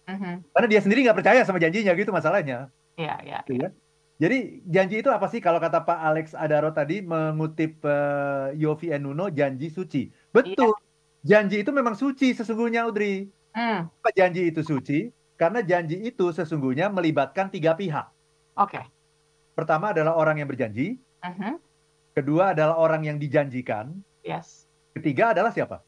Uh-huh. 0.05 0.35
Karena 0.53 0.67
dia 0.69 0.81
sendiri 0.85 1.01
nggak 1.09 1.17
percaya 1.17 1.41
sama 1.41 1.57
janjinya 1.57 1.97
gitu 1.97 2.13
masalahnya. 2.13 2.69
Iya, 2.93 3.15
iya. 3.25 3.39
Gitu, 3.47 3.65
ya. 3.65 3.69
Jadi 4.15 4.63
janji 4.63 5.03
itu 5.03 5.11
apa 5.11 5.27
sih 5.27 5.43
kalau 5.43 5.59
kata 5.59 5.83
Pak 5.83 5.99
Alex 5.99 6.25
Adaro 6.31 6.71
tadi 6.71 7.03
mengutip 7.03 7.83
uh, 7.83 8.55
Yofi 8.55 8.95
Enuno 8.95 9.27
janji 9.27 9.67
suci. 9.67 10.07
Betul. 10.31 10.71
Iya. 10.71 10.83
Janji 11.25 11.65
itu 11.65 11.71
memang 11.75 11.97
suci 11.97 12.31
sesungguhnya 12.31 12.87
Audrey. 12.87 13.27
Mm. 13.55 13.91
Janji 14.15 14.41
itu 14.51 14.61
suci 14.63 15.11
karena 15.35 15.59
janji 15.59 15.99
itu 15.99 16.31
sesungguhnya 16.31 16.87
melibatkan 16.87 17.51
tiga 17.51 17.75
pihak. 17.75 18.07
Oke. 18.55 18.79
Okay. 18.79 18.85
Pertama 19.55 19.91
adalah 19.91 20.15
orang 20.15 20.39
yang 20.39 20.47
berjanji. 20.51 20.99
Uh-huh. 21.23 21.55
Kedua 22.15 22.55
adalah 22.55 22.79
orang 22.79 23.03
yang 23.07 23.17
dijanjikan. 23.19 23.91
Yes. 24.23 24.67
Ketiga 24.95 25.35
adalah 25.35 25.51
siapa? 25.51 25.83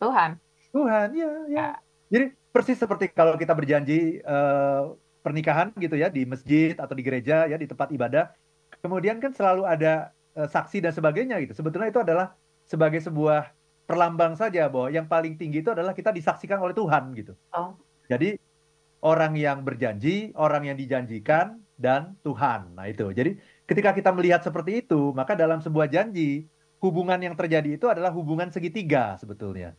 Tuhan. 0.00 0.36
Tuhan, 0.72 1.08
ya, 1.16 1.28
ya. 1.28 1.36
ya. 1.48 1.66
Jadi 2.12 2.36
persis 2.52 2.76
seperti 2.76 3.12
kalau 3.12 3.36
kita 3.40 3.52
berjanji 3.56 4.20
uh, 4.24 4.96
pernikahan 5.20 5.72
gitu 5.76 5.96
ya 5.96 6.08
di 6.08 6.24
masjid 6.24 6.72
atau 6.76 6.92
di 6.96 7.02
gereja 7.04 7.46
ya 7.46 7.56
di 7.56 7.68
tempat 7.68 7.92
ibadah. 7.92 8.32
Kemudian 8.80 9.20
kan 9.20 9.36
selalu 9.36 9.68
ada 9.68 10.12
uh, 10.36 10.48
saksi 10.48 10.80
dan 10.84 10.92
sebagainya 10.96 11.36
gitu. 11.44 11.52
Sebetulnya 11.56 11.92
itu 11.92 12.00
adalah 12.00 12.32
sebagai 12.64 13.02
sebuah 13.02 13.52
perlambang 13.84 14.38
saja 14.38 14.70
bahwa 14.70 14.88
yang 14.88 15.10
paling 15.10 15.34
tinggi 15.34 15.60
itu 15.60 15.74
adalah 15.74 15.90
kita 15.90 16.14
disaksikan 16.14 16.62
oleh 16.62 16.72
Tuhan 16.72 17.10
gitu. 17.18 17.34
Oh. 17.50 17.74
Jadi 18.06 18.38
orang 19.02 19.34
yang 19.34 19.66
berjanji, 19.66 20.30
orang 20.36 20.70
yang 20.70 20.76
dijanjikan 20.78 21.58
dan 21.80 22.14
Tuhan. 22.22 22.76
Nah, 22.76 22.86
itu. 22.86 23.10
Jadi 23.10 23.40
ketika 23.64 23.90
kita 23.96 24.12
melihat 24.12 24.44
seperti 24.44 24.84
itu, 24.84 25.10
maka 25.16 25.32
dalam 25.34 25.58
sebuah 25.58 25.88
janji, 25.88 26.46
hubungan 26.78 27.18
yang 27.20 27.34
terjadi 27.34 27.76
itu 27.76 27.88
adalah 27.88 28.12
hubungan 28.12 28.52
segitiga 28.52 29.16
sebetulnya. 29.18 29.74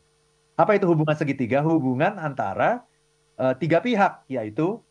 Apa 0.58 0.78
itu 0.78 0.86
hubungan 0.90 1.16
segitiga? 1.16 1.64
Hubungan 1.64 2.18
antara 2.18 2.84
uh, 3.38 3.54
tiga 3.58 3.80
pihak, 3.82 4.26
yaitu 4.28 4.82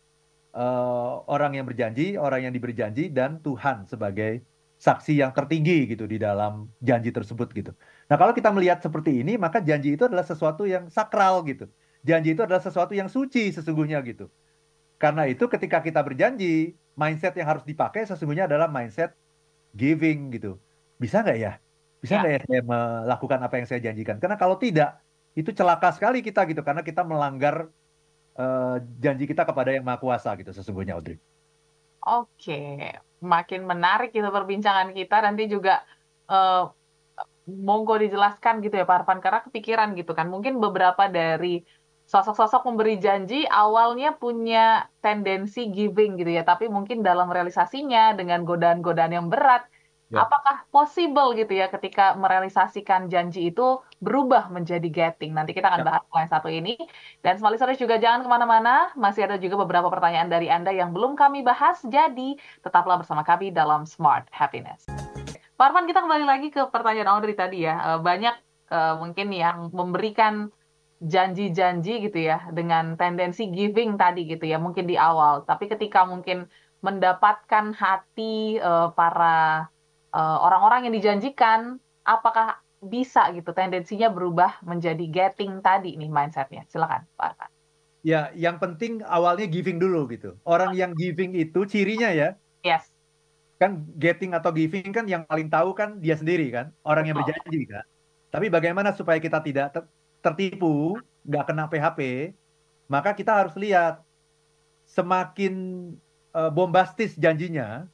uh, 0.55 1.23
orang 1.27 1.59
yang 1.59 1.67
berjanji, 1.67 2.19
orang 2.19 2.49
yang 2.49 2.53
diberi 2.55 2.75
janji, 2.75 3.11
dan 3.11 3.39
Tuhan 3.43 3.87
sebagai 3.87 4.43
saksi 4.81 5.21
yang 5.21 5.37
tertinggi 5.37 5.85
gitu 5.93 6.09
di 6.09 6.17
dalam 6.17 6.73
janji 6.81 7.13
tersebut 7.13 7.53
gitu. 7.53 7.77
Nah, 8.09 8.17
kalau 8.17 8.33
kita 8.33 8.49
melihat 8.49 8.81
seperti 8.81 9.21
ini, 9.21 9.37
maka 9.37 9.61
janji 9.61 9.93
itu 9.93 10.09
adalah 10.09 10.25
sesuatu 10.25 10.65
yang 10.65 10.89
sakral 10.89 11.45
gitu. 11.45 11.69
Janji 12.01 12.33
itu 12.33 12.41
adalah 12.41 12.65
sesuatu 12.65 12.97
yang 12.97 13.13
suci 13.13 13.53
sesungguhnya 13.53 14.01
gitu. 14.09 14.33
Karena 14.97 15.29
itu 15.29 15.45
ketika 15.53 15.85
kita 15.85 16.01
berjanji, 16.01 16.73
mindset 16.97 17.37
yang 17.37 17.49
harus 17.49 17.65
dipakai 17.69 18.09
sesungguhnya 18.09 18.49
adalah 18.49 18.73
mindset 18.73 19.13
giving 19.77 20.33
gitu. 20.33 20.57
Bisa 20.97 21.21
nggak 21.21 21.39
ya? 21.41 21.53
Bisa 22.01 22.17
ya. 22.17 22.21
nggak 22.25 22.33
ya. 22.33 22.41
ya 22.41 22.45
saya 22.49 22.63
melakukan 22.65 23.39
apa 23.45 23.55
yang 23.61 23.67
saya 23.69 23.81
janjikan? 23.85 24.17
Karena 24.17 24.41
kalau 24.41 24.57
tidak, 24.57 25.01
itu 25.37 25.53
celaka 25.53 25.93
sekali 25.93 26.25
kita 26.25 26.49
gitu. 26.49 26.65
Karena 26.65 26.81
kita 26.81 27.05
melanggar 27.05 27.69
uh, 28.37 28.77
janji 29.03 29.25
kita 29.27 29.43
kepada 29.47 29.75
yang 29.75 29.87
maha 29.87 29.99
kuasa 29.99 30.35
gitu 30.39 30.51
sesungguhnya 30.53 30.99
Audrey. 30.99 31.17
Oke, 32.01 32.97
makin 33.21 33.69
menarik 33.69 34.11
gitu 34.11 34.27
perbincangan 34.29 34.93
kita. 34.97 35.21
Nanti 35.21 35.47
juga 35.47 35.85
uh, 36.31 36.73
monggo 37.47 37.99
dijelaskan 38.01 38.65
gitu 38.65 38.81
ya 38.81 38.89
Pak 38.89 39.05
Arfan 39.05 39.21
karena 39.21 39.41
kepikiran 39.45 39.93
gitu 39.95 40.17
kan. 40.17 40.27
Mungkin 40.33 40.59
beberapa 40.59 41.07
dari 41.07 41.61
sosok-sosok 42.11 42.67
memberi 42.67 42.99
janji 42.99 43.47
awalnya 43.47 44.19
punya 44.19 44.91
tendensi 44.99 45.71
giving 45.71 46.19
gitu 46.19 46.35
ya, 46.35 46.43
tapi 46.43 46.67
mungkin 46.67 47.07
dalam 47.07 47.31
realisasinya 47.31 48.19
dengan 48.19 48.43
godaan-godaan 48.43 49.15
yang 49.15 49.31
berat 49.31 49.70
Ya. 50.11 50.27
Apakah 50.27 50.67
possible 50.75 51.39
gitu 51.39 51.55
ya 51.55 51.71
ketika 51.71 52.19
merealisasikan 52.19 53.07
janji 53.07 53.55
itu 53.55 53.79
berubah 54.03 54.51
menjadi 54.51 54.91
getting? 54.91 55.31
Nanti 55.31 55.55
kita 55.55 55.71
akan 55.71 55.83
ya. 55.83 55.87
bahas 55.87 56.03
yang 56.11 56.31
satu 56.35 56.51
ini. 56.51 56.75
Dan 57.23 57.39
semua 57.39 57.55
listeners 57.55 57.79
juga 57.79 57.95
jangan 57.95 58.27
ke 58.27 58.29
mana-mana. 58.29 58.91
Masih 58.99 59.31
ada 59.31 59.39
juga 59.39 59.63
beberapa 59.63 59.87
pertanyaan 59.87 60.27
dari 60.27 60.51
Anda 60.51 60.75
yang 60.75 60.91
belum 60.91 61.15
kami 61.15 61.47
bahas. 61.47 61.79
Jadi 61.87 62.35
tetaplah 62.59 62.99
bersama 62.99 63.23
kami 63.23 63.55
dalam 63.55 63.87
Smart 63.87 64.27
Happiness. 64.35 64.91
Pak 65.55 65.77
kita 65.87 66.03
kembali 66.03 66.27
lagi 66.27 66.51
ke 66.51 66.67
pertanyaan 66.75 67.15
Audrey 67.15 67.39
tadi 67.39 67.63
ya. 67.63 67.95
Eh, 67.95 68.01
banyak 68.03 68.35
uh, 68.75 68.99
mungkin 68.99 69.31
yang 69.31 69.71
memberikan 69.71 70.51
janji-janji 71.01 72.11
gitu 72.11 72.19
ya 72.19 72.51
dengan 72.51 72.99
tendensi 72.99 73.49
giving 73.49 73.95
tadi 73.95 74.27
gitu 74.27 74.43
ya 74.43 74.59
mungkin 74.59 74.91
di 74.91 74.99
awal. 74.99 75.47
Tapi 75.47 75.71
ketika 75.71 76.03
mungkin 76.03 76.51
mendapatkan 76.83 77.77
hati 77.77 78.59
uh, 78.59 78.91
para 78.91 79.69
orang-orang 80.15 80.81
uh, 80.83 80.85
yang 80.91 80.95
dijanjikan 80.95 81.61
apakah 82.03 82.59
bisa 82.81 83.29
gitu 83.37 83.53
tendensinya 83.53 84.09
berubah 84.09 84.57
menjadi 84.65 85.05
getting 85.07 85.61
tadi 85.61 86.01
nih 86.01 86.09
mindsetnya 86.09 86.65
silakan 86.73 87.05
Pak 87.15 87.37
Arfan. 87.37 87.51
Ya, 88.01 88.33
yang 88.33 88.57
penting 88.57 89.05
awalnya 89.05 89.45
giving 89.45 89.77
dulu 89.77 90.09
gitu. 90.09 90.33
Orang 90.49 90.73
yang 90.73 90.97
giving 90.97 91.37
itu 91.37 91.69
cirinya 91.69 92.09
ya. 92.09 92.33
Yes. 92.65 92.89
Kan 93.61 93.85
getting 94.01 94.33
atau 94.33 94.49
giving 94.57 94.89
kan 94.89 95.05
yang 95.05 95.29
paling 95.29 95.53
tahu 95.53 95.77
kan 95.77 96.01
dia 96.01 96.17
sendiri 96.17 96.49
kan, 96.49 96.73
orang 96.81 97.13
yang 97.13 97.21
berjanji 97.21 97.69
kan. 97.69 97.85
Tapi 98.33 98.49
bagaimana 98.49 98.97
supaya 98.97 99.21
kita 99.21 99.45
tidak 99.45 99.85
tertipu, 100.25 100.97
nggak 101.29 101.45
kena 101.45 101.69
PHP, 101.69 102.33
maka 102.89 103.13
kita 103.13 103.37
harus 103.37 103.53
lihat 103.61 104.01
semakin 104.89 105.55
uh, 106.33 106.49
bombastis 106.49 107.13
janjinya, 107.21 107.85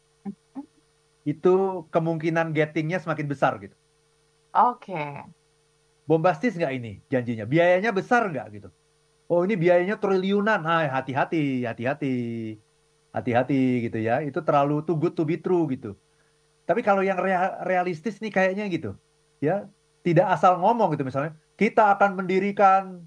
itu 1.26 1.84
kemungkinan 1.90 2.54
gettingnya 2.54 3.02
semakin 3.02 3.26
besar 3.26 3.58
gitu. 3.58 3.74
Oke. 4.54 4.94
Okay. 4.94 5.12
Bombastis 6.06 6.54
nggak 6.54 6.72
ini 6.78 7.02
janjinya? 7.10 7.42
Biayanya 7.42 7.90
besar 7.90 8.30
nggak 8.30 8.46
gitu? 8.54 8.68
Oh 9.26 9.42
ini 9.42 9.58
biayanya 9.58 9.98
triliunan, 9.98 10.62
ah 10.62 10.86
hati-hati, 10.86 11.66
hati-hati, 11.66 12.14
hati-hati 13.10 13.90
gitu 13.90 13.98
ya. 13.98 14.22
Itu 14.22 14.38
terlalu 14.46 14.86
too 14.86 14.94
good 14.94 15.18
to 15.18 15.26
be 15.26 15.34
true 15.42 15.66
gitu. 15.66 15.98
Tapi 16.62 16.86
kalau 16.86 17.02
yang 17.02 17.18
realistis 17.66 18.22
nih 18.22 18.30
kayaknya 18.30 18.70
gitu, 18.70 18.94
ya 19.42 19.66
tidak 20.06 20.30
asal 20.30 20.62
ngomong 20.62 20.94
gitu 20.94 21.02
misalnya, 21.02 21.34
kita 21.58 21.90
akan 21.98 22.22
mendirikan 22.22 23.02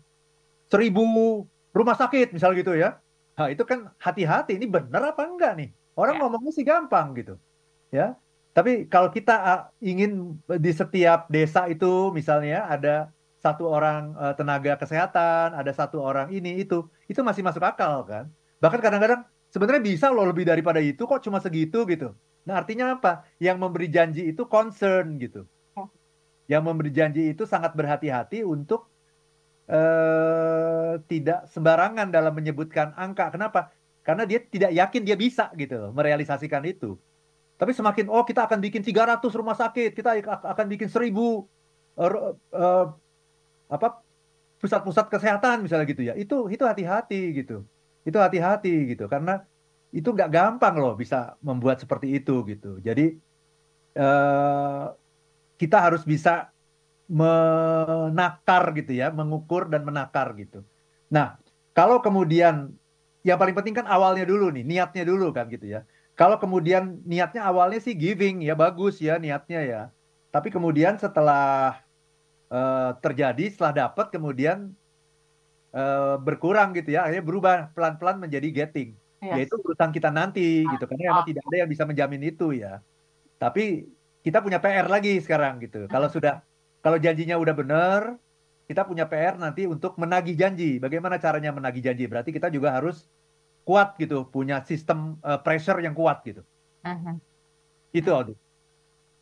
seribu 0.67 1.07
rumah 1.71 1.95
sakit 1.95 2.35
misal 2.35 2.51
gitu 2.51 2.75
ya. 2.75 2.99
Nah 3.39 3.47
itu 3.47 3.63
kan 3.63 3.95
hati-hati, 3.95 4.59
ini 4.59 4.67
benar 4.67 5.15
apa 5.15 5.23
enggak 5.23 5.55
nih? 5.55 5.71
Orang 5.95 6.19
ya. 6.19 6.27
ngomongnya 6.27 6.51
sih 6.51 6.67
gampang 6.67 7.15
gitu 7.15 7.39
ya. 7.93 8.17
Tapi 8.53 8.89
kalau 8.89 9.13
kita 9.13 9.69
ingin 9.79 10.41
di 10.59 10.71
setiap 10.73 11.29
desa 11.29 11.69
itu 11.69 12.09
misalnya 12.11 12.65
ada 12.65 13.13
satu 13.39 13.71
orang 13.71 14.11
uh, 14.19 14.35
tenaga 14.35 14.75
kesehatan, 14.75 15.55
ada 15.55 15.71
satu 15.71 16.03
orang 16.03 16.27
ini 16.33 16.59
itu, 16.59 16.83
itu 17.07 17.23
masih 17.23 17.39
masuk 17.39 17.63
akal 17.63 18.03
kan. 18.03 18.27
Bahkan 18.59 18.79
kadang-kadang 18.83 19.23
sebenarnya 19.47 19.79
bisa 19.79 20.11
loh 20.11 20.27
lebih 20.27 20.43
daripada 20.43 20.83
itu 20.83 21.07
kok 21.07 21.23
cuma 21.23 21.39
segitu 21.39 21.87
gitu. 21.87 22.11
Nah, 22.43 22.59
artinya 22.59 22.99
apa? 22.99 23.23
Yang 23.39 23.57
memberi 23.63 23.87
janji 23.87 24.27
itu 24.27 24.43
concern 24.43 25.15
gitu. 25.23 25.47
Oh. 25.79 25.87
Yang 26.51 26.63
memberi 26.67 26.91
janji 26.91 27.31
itu 27.31 27.47
sangat 27.47 27.71
berhati-hati 27.79 28.43
untuk 28.43 28.91
uh, 29.71 30.99
tidak 31.07 31.47
sembarangan 31.47 32.11
dalam 32.11 32.35
menyebutkan 32.35 32.91
angka. 32.99 33.31
Kenapa? 33.31 33.71
Karena 34.03 34.27
dia 34.27 34.43
tidak 34.43 34.75
yakin 34.75 35.01
dia 35.07 35.15
bisa 35.15 35.47
gitu 35.55 35.95
merealisasikan 35.95 36.65
itu. 36.67 36.99
Tapi 37.59 37.75
semakin 37.75 38.07
oh 38.07 38.23
kita 38.23 38.47
akan 38.47 38.63
bikin 38.63 38.79
300 38.79 39.19
rumah 39.35 39.51
sakit, 39.51 39.91
kita 39.91 40.23
akan 40.23 40.65
bikin 40.71 40.87
1000 40.87 41.11
uh, 41.11 42.31
uh, 42.55 42.87
pusat-pusat 44.63 45.11
kesehatan 45.11 45.67
misalnya 45.67 45.83
gitu 45.91 46.07
ya. 46.07 46.15
Itu 46.15 46.47
itu 46.47 46.63
hati-hati 46.63 47.35
gitu. 47.35 47.67
Itu 48.07 48.15
hati-hati 48.15 48.95
gitu 48.95 49.11
karena 49.11 49.43
itu 49.91 50.07
nggak 50.07 50.31
gampang 50.31 50.79
loh 50.79 50.95
bisa 50.95 51.35
membuat 51.43 51.83
seperti 51.83 52.15
itu 52.15 52.47
gitu. 52.47 52.79
Jadi 52.79 53.19
uh, 53.99 54.95
kita 55.59 55.77
harus 55.83 56.07
bisa 56.07 56.55
menakar 57.11 58.71
gitu 58.71 58.95
ya, 58.95 59.11
mengukur 59.11 59.67
dan 59.67 59.83
menakar 59.83 60.31
gitu. 60.39 60.63
Nah, 61.11 61.35
kalau 61.75 61.99
kemudian 61.99 62.71
yang 63.27 63.35
paling 63.35 63.51
penting 63.51 63.75
kan 63.75 63.83
awalnya 63.83 64.23
dulu 64.23 64.47
nih, 64.47 64.63
niatnya 64.63 65.03
dulu 65.03 65.35
kan 65.35 65.51
gitu 65.51 65.67
ya 65.75 65.83
kalau 66.19 66.35
kemudian 66.35 66.99
niatnya 67.07 67.47
awalnya 67.47 67.79
sih 67.79 67.95
giving 67.95 68.43
ya 68.43 68.51
bagus 68.51 68.99
ya 68.99 69.15
niatnya 69.15 69.63
ya. 69.63 69.81
Tapi 70.35 70.51
kemudian 70.51 70.99
setelah 70.99 71.79
uh, 72.51 72.91
terjadi, 72.99 73.47
setelah 73.47 73.87
dapat 73.87 74.11
kemudian 74.11 74.75
uh, 75.71 76.19
berkurang 76.19 76.75
gitu 76.75 76.91
ya, 76.99 77.07
akhirnya 77.07 77.23
berubah 77.23 77.55
pelan-pelan 77.71 78.19
menjadi 78.19 78.51
getting. 78.51 78.99
Yes. 79.23 79.47
Yaitu 79.47 79.63
urusan 79.63 79.95
kita 79.95 80.11
nanti 80.11 80.67
gitu 80.67 80.83
karena 80.91 81.15
memang 81.15 81.27
tidak 81.31 81.43
ada 81.47 81.57
yang 81.63 81.69
bisa 81.71 81.83
menjamin 81.87 82.21
itu 82.27 82.51
ya. 82.51 82.83
Tapi 83.39 83.87
kita 84.19 84.43
punya 84.43 84.59
PR 84.59 84.91
lagi 84.91 85.23
sekarang 85.23 85.63
gitu. 85.63 85.87
Kalau 85.87 86.11
sudah 86.11 86.43
kalau 86.83 86.99
janjinya 86.99 87.39
udah 87.39 87.55
benar, 87.55 88.01
kita 88.67 88.83
punya 88.83 89.07
PR 89.07 89.39
nanti 89.39 89.71
untuk 89.71 89.95
menagih 89.95 90.35
janji. 90.35 90.83
Bagaimana 90.83 91.15
caranya 91.15 91.55
menagih 91.55 91.79
janji? 91.79 92.11
Berarti 92.11 92.35
kita 92.35 92.51
juga 92.51 92.75
harus 92.75 93.07
kuat 93.69 93.93
gitu, 94.01 94.25
punya 94.25 94.65
sistem 94.65 95.21
uh, 95.21 95.37
pressure 95.37 95.77
yang 95.85 95.93
kuat 95.93 96.25
gitu. 96.25 96.41
Uh-huh. 96.81 97.21
Itu 97.93 98.09
Audrey. 98.17 98.33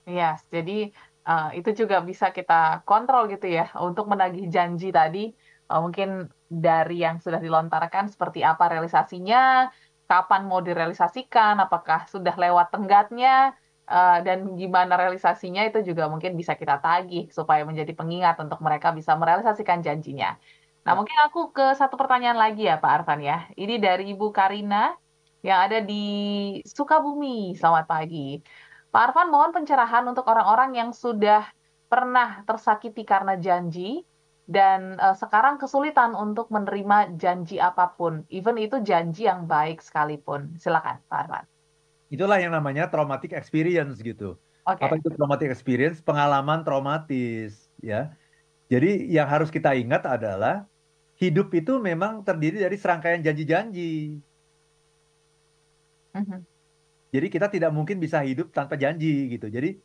Iya, 0.08 0.40
yes, 0.40 0.48
jadi 0.48 0.96
uh, 1.28 1.52
itu 1.52 1.84
juga 1.84 2.00
bisa 2.00 2.32
kita 2.32 2.88
kontrol 2.88 3.28
gitu 3.28 3.52
ya 3.52 3.68
untuk 3.76 4.08
menagih 4.08 4.48
janji 4.48 4.96
tadi. 4.96 5.36
Uh, 5.68 5.84
mungkin 5.84 6.32
dari 6.48 7.04
yang 7.04 7.20
sudah 7.20 7.44
dilontarkan 7.44 8.08
seperti 8.08 8.40
apa 8.40 8.72
realisasinya, 8.72 9.68
kapan 10.08 10.48
mau 10.48 10.64
direalisasikan, 10.64 11.60
apakah 11.60 12.08
sudah 12.08 12.32
lewat 12.40 12.72
tenggatnya, 12.72 13.52
uh, 13.92 14.24
dan 14.24 14.56
gimana 14.56 14.96
realisasinya 14.96 15.68
itu 15.68 15.84
juga 15.84 16.08
mungkin 16.08 16.40
bisa 16.40 16.56
kita 16.56 16.80
tagih 16.80 17.28
supaya 17.36 17.68
menjadi 17.68 17.92
pengingat 17.92 18.40
untuk 18.40 18.64
mereka 18.64 18.96
bisa 18.96 19.12
merealisasikan 19.20 19.84
janjinya. 19.84 20.40
Nah, 20.88 20.96
mungkin 20.96 21.20
aku 21.20 21.52
ke 21.52 21.76
satu 21.76 22.00
pertanyaan 22.00 22.40
lagi 22.40 22.64
ya 22.64 22.80
Pak 22.80 23.04
Arfan 23.04 23.20
ya. 23.20 23.44
Ini 23.60 23.76
dari 23.76 24.16
Ibu 24.16 24.32
Karina 24.32 24.96
yang 25.44 25.68
ada 25.68 25.84
di 25.84 26.08
Sukabumi. 26.64 27.52
Selamat 27.60 27.92
pagi. 27.92 28.40
Pak 28.88 29.12
Arfan 29.12 29.28
mohon 29.28 29.52
pencerahan 29.52 30.08
untuk 30.08 30.24
orang-orang 30.32 30.80
yang 30.80 30.96
sudah 30.96 31.44
pernah 31.92 32.40
tersakiti 32.48 33.04
karena 33.04 33.36
janji 33.36 34.08
dan 34.48 34.96
uh, 35.04 35.12
sekarang 35.12 35.60
kesulitan 35.60 36.16
untuk 36.16 36.48
menerima 36.56 37.20
janji 37.20 37.60
apa 37.60 37.92
pun, 38.00 38.24
even 38.32 38.56
itu 38.56 38.80
janji 38.80 39.28
yang 39.28 39.44
baik 39.44 39.84
sekalipun. 39.84 40.56
Silakan, 40.56 41.04
Pak 41.12 41.18
Arfan. 41.28 41.46
Itulah 42.08 42.40
yang 42.40 42.56
namanya 42.56 42.88
traumatic 42.88 43.36
experience 43.36 44.00
gitu. 44.00 44.40
Okay. 44.64 44.88
Apa 44.88 44.96
itu 44.96 45.12
traumatic 45.12 45.52
experience? 45.52 46.00
Pengalaman 46.00 46.64
traumatis, 46.64 47.68
ya 47.84 48.16
Jadi 48.72 49.12
yang 49.12 49.28
harus 49.28 49.52
kita 49.52 49.76
ingat 49.76 50.08
adalah 50.08 50.64
hidup 51.18 51.50
itu 51.54 51.82
memang 51.82 52.22
terdiri 52.22 52.62
dari 52.62 52.78
serangkaian 52.78 53.22
janji-janji. 53.26 54.22
Mhm. 56.14 56.40
Jadi 57.14 57.28
kita 57.32 57.48
tidak 57.50 57.72
mungkin 57.74 57.98
bisa 57.98 58.22
hidup 58.22 58.54
tanpa 58.54 58.76
janji 58.78 59.32
gitu. 59.34 59.48
Jadi 59.50 59.80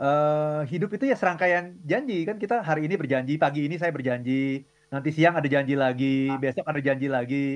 uh, 0.00 0.62
hidup 0.64 0.94
itu 0.94 1.04
ya 1.10 1.16
serangkaian 1.18 1.76
janji 1.82 2.24
kan 2.24 2.38
kita 2.38 2.62
hari 2.62 2.86
ini 2.88 2.94
berjanji, 2.94 3.34
pagi 3.36 3.66
ini 3.66 3.76
saya 3.76 3.92
berjanji, 3.92 4.64
nanti 4.88 5.08
siang 5.12 5.34
ada 5.36 5.48
janji 5.50 5.74
lagi, 5.74 6.32
besok 6.38 6.64
ada 6.64 6.80
janji 6.80 7.06
lagi. 7.10 7.46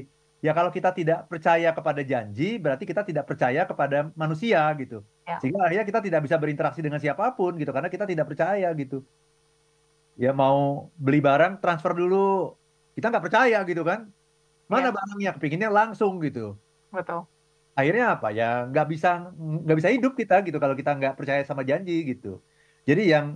Ya 0.42 0.50
kalau 0.50 0.74
kita 0.74 0.90
tidak 0.90 1.30
percaya 1.30 1.70
kepada 1.70 2.02
janji, 2.02 2.58
berarti 2.58 2.82
kita 2.82 3.06
tidak 3.06 3.24
percaya 3.30 3.62
kepada 3.62 4.10
manusia 4.18 4.66
gitu. 4.74 5.06
Ya. 5.22 5.38
Sehingga 5.38 5.62
akhirnya 5.62 5.86
kita 5.86 6.00
tidak 6.02 6.20
bisa 6.26 6.36
berinteraksi 6.36 6.82
dengan 6.82 6.98
siapa 6.98 7.30
pun 7.38 7.54
gitu 7.54 7.70
karena 7.70 7.86
kita 7.86 8.04
tidak 8.10 8.26
percaya 8.26 8.66
gitu. 8.74 9.06
Ya 10.18 10.34
mau 10.34 10.90
beli 10.98 11.22
barang 11.22 11.62
transfer 11.62 11.94
dulu, 11.94 12.58
kita 12.96 13.06
nggak 13.12 13.24
percaya 13.26 13.58
gitu 13.68 13.82
kan. 13.86 14.00
Mana 14.70 14.88
Ya. 14.90 14.94
barangnya? 14.96 15.30
Kepinginnya 15.36 15.70
langsung 15.72 16.18
gitu. 16.24 16.56
Betul. 16.92 17.26
Akhirnya 17.72 18.04
apa 18.20 18.28
ya 18.36 18.68
nggak 18.68 18.86
bisa 18.92 19.08
nggak 19.64 19.76
bisa 19.80 19.90
hidup 19.96 20.12
kita 20.20 20.34
gitu 20.44 20.58
kalau 20.60 20.76
kita 20.76 20.92
nggak 20.98 21.14
percaya 21.16 21.40
sama 21.48 21.62
janji 21.64 22.04
gitu. 22.04 22.40
Jadi 22.88 23.02
yang 23.12 23.26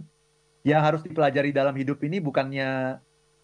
yang 0.67 0.81
harus 0.85 1.01
dipelajari 1.07 1.51
dalam 1.55 1.73
hidup 1.79 1.99
ini 2.05 2.19
bukannya 2.21 3.01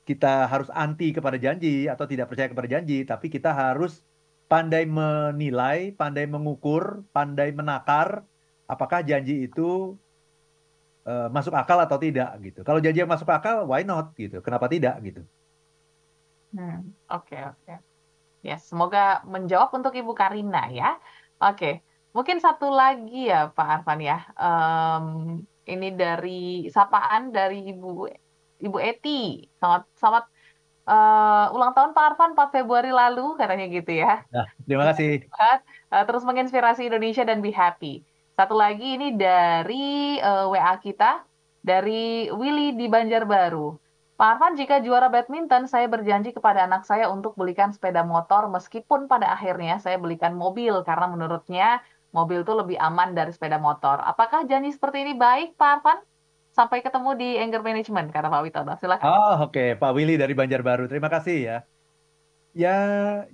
kita 0.08 0.50
harus 0.50 0.68
anti 0.74 1.14
kepada 1.16 1.38
janji 1.38 1.86
atau 1.86 2.04
tidak 2.10 2.26
percaya 2.30 2.50
kepada 2.50 2.68
janji, 2.68 3.06
tapi 3.06 3.30
kita 3.30 3.54
harus 3.54 4.02
pandai 4.50 4.84
menilai, 4.84 5.94
pandai 5.94 6.26
mengukur, 6.26 7.06
pandai 7.14 7.54
menakar 7.54 8.26
apakah 8.66 9.00
janji 9.06 9.46
itu 9.48 9.96
uh, 11.06 11.28
masuk 11.32 11.54
akal 11.54 11.78
atau 11.82 11.98
tidak 11.98 12.28
gitu. 12.42 12.60
Kalau 12.66 12.80
janji 12.82 12.98
yang 13.02 13.10
masuk 13.10 13.28
akal, 13.30 13.66
why 13.70 13.82
not 13.86 14.12
gitu? 14.18 14.42
Kenapa 14.44 14.66
tidak 14.70 14.98
gitu? 15.06 15.22
Hmm, 16.52 16.92
oke 17.08 17.36
oke. 17.36 17.74
Ya, 18.42 18.56
semoga 18.58 19.22
menjawab 19.24 19.72
untuk 19.72 19.94
Ibu 19.94 20.12
Karina 20.12 20.68
ya. 20.68 20.98
Oke, 21.38 21.80
mungkin 22.12 22.38
satu 22.42 22.68
lagi 22.70 23.30
ya 23.30 23.48
Pak 23.50 23.68
Arfan 23.80 24.00
ya. 24.02 24.18
Em, 24.36 25.06
ini 25.66 25.88
dari 25.94 26.66
sapaan 26.68 27.32
dari 27.32 27.72
Ibu 27.72 28.10
Ibu 28.62 28.78
Eti. 28.78 29.46
Selamat 29.58 29.88
selamat 29.96 30.24
eh, 30.90 31.46
ulang 31.54 31.72
tahun 31.72 31.90
Pak 31.96 32.04
Arfan 32.14 32.32
4 32.34 32.54
Februari 32.54 32.90
lalu 32.90 33.34
katanya 33.38 33.66
gitu 33.70 33.92
ya. 33.94 34.22
Nah, 34.30 34.46
terima 34.66 34.84
kasih. 34.92 35.22
Eh, 35.22 36.04
terus 36.04 36.22
menginspirasi 36.26 36.86
Indonesia 36.90 37.22
dan 37.24 37.40
be 37.40 37.54
happy. 37.54 38.02
Satu 38.34 38.58
lagi 38.58 38.98
ini 38.98 39.14
dari 39.14 40.18
eh, 40.18 40.46
WA 40.50 40.74
kita 40.82 41.22
dari 41.62 42.26
Willy 42.28 42.74
di 42.74 42.86
Banjarbaru. 42.90 43.81
Pak 44.22 44.38
Arfan, 44.38 44.54
jika 44.54 44.78
juara 44.78 45.10
badminton, 45.10 45.66
saya 45.66 45.90
berjanji 45.90 46.30
kepada 46.30 46.62
anak 46.62 46.86
saya 46.86 47.10
untuk 47.10 47.34
belikan 47.34 47.74
sepeda 47.74 48.06
motor 48.06 48.46
meskipun 48.54 49.10
pada 49.10 49.34
akhirnya 49.34 49.82
saya 49.82 49.98
belikan 49.98 50.38
mobil 50.38 50.86
karena 50.86 51.10
menurutnya 51.10 51.82
mobil 52.14 52.46
itu 52.46 52.54
lebih 52.54 52.78
aman 52.78 53.18
dari 53.18 53.34
sepeda 53.34 53.58
motor. 53.58 53.98
Apakah 53.98 54.46
janji 54.46 54.70
seperti 54.70 55.02
ini 55.02 55.18
baik, 55.18 55.58
Pak 55.58 55.70
Arfan? 55.82 55.98
Sampai 56.54 56.86
ketemu 56.86 57.18
di 57.18 57.34
anger 57.34 57.66
management, 57.66 58.14
kata 58.14 58.30
Pak 58.30 58.42
Witono. 58.46 58.78
Silakan. 58.78 59.02
Oh, 59.02 59.50
oke, 59.50 59.58
okay. 59.58 59.68
Pak 59.74 59.90
Willy 59.90 60.14
dari 60.14 60.38
Banjarbaru. 60.38 60.86
Terima 60.86 61.10
kasih 61.10 61.38
ya. 61.42 61.56
Ya, 62.54 62.76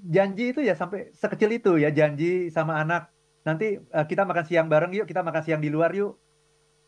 janji 0.00 0.56
itu 0.56 0.64
ya 0.64 0.72
sampai 0.72 1.12
sekecil 1.12 1.52
itu 1.52 1.76
ya, 1.76 1.92
janji 1.92 2.48
sama 2.48 2.80
anak. 2.80 3.12
Nanti 3.44 3.76
uh, 3.76 4.08
kita 4.08 4.24
makan 4.24 4.48
siang 4.48 4.72
bareng 4.72 4.96
yuk, 4.96 5.04
kita 5.04 5.20
makan 5.20 5.44
siang 5.44 5.60
di 5.60 5.68
luar 5.68 5.92
yuk. 5.92 6.16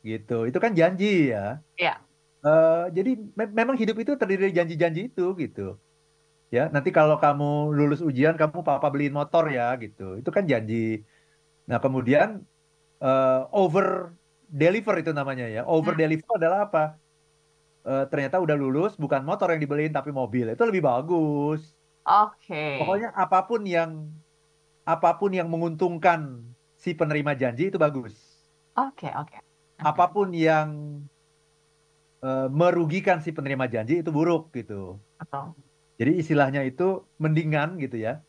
Gitu. 0.00 0.48
Itu 0.48 0.56
kan 0.56 0.72
janji 0.72 1.36
ya. 1.36 1.60
Iya. 1.76 2.00
Uh, 2.40 2.88
jadi 2.96 3.20
me 3.36 3.44
memang 3.52 3.76
hidup 3.76 4.00
itu 4.00 4.16
terdiri 4.16 4.48
dari 4.48 4.54
janji-janji 4.56 5.12
itu 5.12 5.36
gitu. 5.36 5.76
Ya, 6.50 6.66
nanti 6.72 6.90
kalau 6.90 7.20
kamu 7.20 7.70
lulus 7.70 8.02
ujian 8.02 8.34
kamu 8.34 8.66
papa 8.66 8.90
beliin 8.90 9.14
motor 9.14 9.46
ya 9.52 9.70
gitu. 9.78 10.18
Itu 10.18 10.34
kan 10.34 10.48
janji. 10.48 11.06
Nah, 11.70 11.78
kemudian 11.78 12.42
uh, 12.98 13.46
over 13.54 14.10
deliver 14.50 14.98
itu 14.98 15.14
namanya 15.14 15.46
ya. 15.46 15.62
Over 15.62 15.94
deliver 15.94 16.26
adalah 16.34 16.66
apa? 16.66 16.84
Uh, 17.80 18.04
ternyata 18.10 18.42
udah 18.42 18.56
lulus 18.58 18.98
bukan 18.98 19.22
motor 19.22 19.52
yang 19.54 19.62
dibeliin 19.62 19.94
tapi 19.94 20.10
mobil. 20.10 20.50
Itu 20.50 20.66
lebih 20.66 20.82
bagus. 20.82 21.76
Oke. 22.02 22.50
Okay. 22.50 22.74
Pokoknya 22.82 23.14
apa 23.14 23.46
pun 23.46 23.62
yang 23.62 24.10
apa 24.82 25.14
pun 25.20 25.30
yang 25.30 25.46
menguntungkan 25.46 26.42
si 26.74 26.96
penerima 26.96 27.36
janji 27.36 27.70
itu 27.70 27.78
bagus. 27.78 28.16
Oke, 28.74 29.06
okay, 29.06 29.12
oke. 29.14 29.28
Okay. 29.28 29.40
Okay. 29.40 29.84
Apa 29.86 30.04
pun 30.10 30.34
yang 30.34 30.68
uh, 32.24 32.48
merugikan 32.52 33.20
si 33.20 33.32
penerima 33.32 33.68
janji 33.68 34.00
itu 34.00 34.10
buruk 34.12 34.52
gitu. 34.56 35.00
Jadi 36.00 36.16
istilahnya 36.16 36.64
itu 36.64 37.04
mendingan 37.20 37.76
gitu 37.76 38.00
ya. 38.00 38.24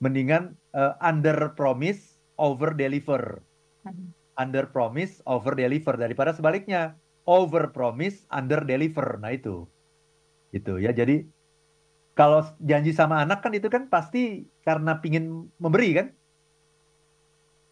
Mendingan 0.00 0.56
uh, 0.72 0.96
under 1.04 1.52
promise 1.52 2.16
over 2.40 2.72
deliver. 2.72 3.44
Hmm. 3.84 4.16
Under 4.40 4.64
promise 4.64 5.20
over 5.28 5.52
deliver 5.52 6.00
daripada 6.00 6.32
sebaliknya 6.32 6.96
over 7.28 7.68
promise 7.68 8.24
under 8.32 8.64
deliver. 8.64 9.20
Nah 9.20 9.36
itu. 9.36 9.68
Itu 10.56 10.80
ya. 10.80 10.96
Jadi 10.96 11.28
kalau 12.16 12.44
janji 12.64 12.96
sama 12.96 13.20
anak 13.20 13.44
kan 13.44 13.52
itu 13.52 13.68
kan 13.68 13.92
pasti 13.92 14.48
karena 14.64 14.96
pingin 15.00 15.52
memberi 15.60 15.90
kan. 15.96 16.08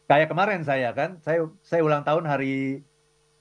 Kayak 0.09 0.33
kemarin 0.33 0.65
saya 0.65 0.89
kan, 0.97 1.21
saya 1.21 1.53
saya 1.61 1.85
ulang 1.85 2.01
tahun 2.01 2.25
hari 2.25 2.81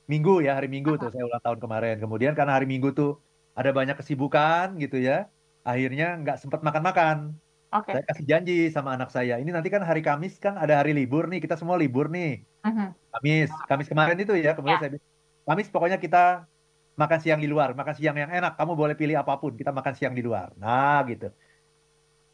Minggu 0.07 0.39
ya, 0.39 0.55
hari 0.55 0.71
Minggu 0.71 0.95
tuh 0.95 1.11
saya 1.11 1.27
ulang 1.27 1.43
tahun 1.43 1.59
kemarin. 1.59 1.95
Kemudian 1.99 2.31
karena 2.31 2.55
hari 2.55 2.63
Minggu 2.63 2.95
tuh 2.95 3.19
ada 3.53 3.75
banyak 3.75 3.99
kesibukan 3.99 4.79
gitu 4.79 4.97
ya, 5.03 5.27
akhirnya 5.67 6.15
nggak 6.23 6.39
sempat 6.39 6.63
makan-makan. 6.63 7.35
Okay. 7.67 7.99
Saya 7.99 8.03
kasih 8.07 8.25
janji 8.25 8.57
sama 8.71 8.95
anak 8.95 9.11
saya, 9.11 9.35
ini 9.43 9.51
nanti 9.51 9.67
kan 9.67 9.83
hari 9.83 9.99
Kamis 9.99 10.39
kan 10.39 10.55
ada 10.55 10.79
hari 10.79 10.95
libur 10.95 11.27
nih, 11.27 11.43
kita 11.43 11.59
semua 11.59 11.75
libur 11.75 12.07
nih. 12.07 12.47
Uh-huh. 12.63 12.95
Kamis, 13.19 13.51
Kamis 13.67 13.91
kemarin 13.91 14.15
itu 14.15 14.31
ya, 14.39 14.55
kemudian 14.55 14.79
yeah. 14.79 14.95
saya 14.95 15.03
Kamis 15.43 15.67
pokoknya 15.67 15.99
kita 15.99 16.47
makan 16.95 17.19
siang 17.19 17.43
di 17.43 17.51
luar, 17.51 17.75
makan 17.75 17.95
siang 17.99 18.15
yang 18.15 18.31
enak, 18.31 18.55
kamu 18.55 18.71
boleh 18.71 18.95
pilih 18.95 19.19
apa 19.19 19.35
pun, 19.35 19.59
kita 19.59 19.75
makan 19.75 19.93
siang 19.99 20.15
di 20.15 20.23
luar. 20.23 20.55
Nah 20.55 21.03
gitu. 21.11 21.27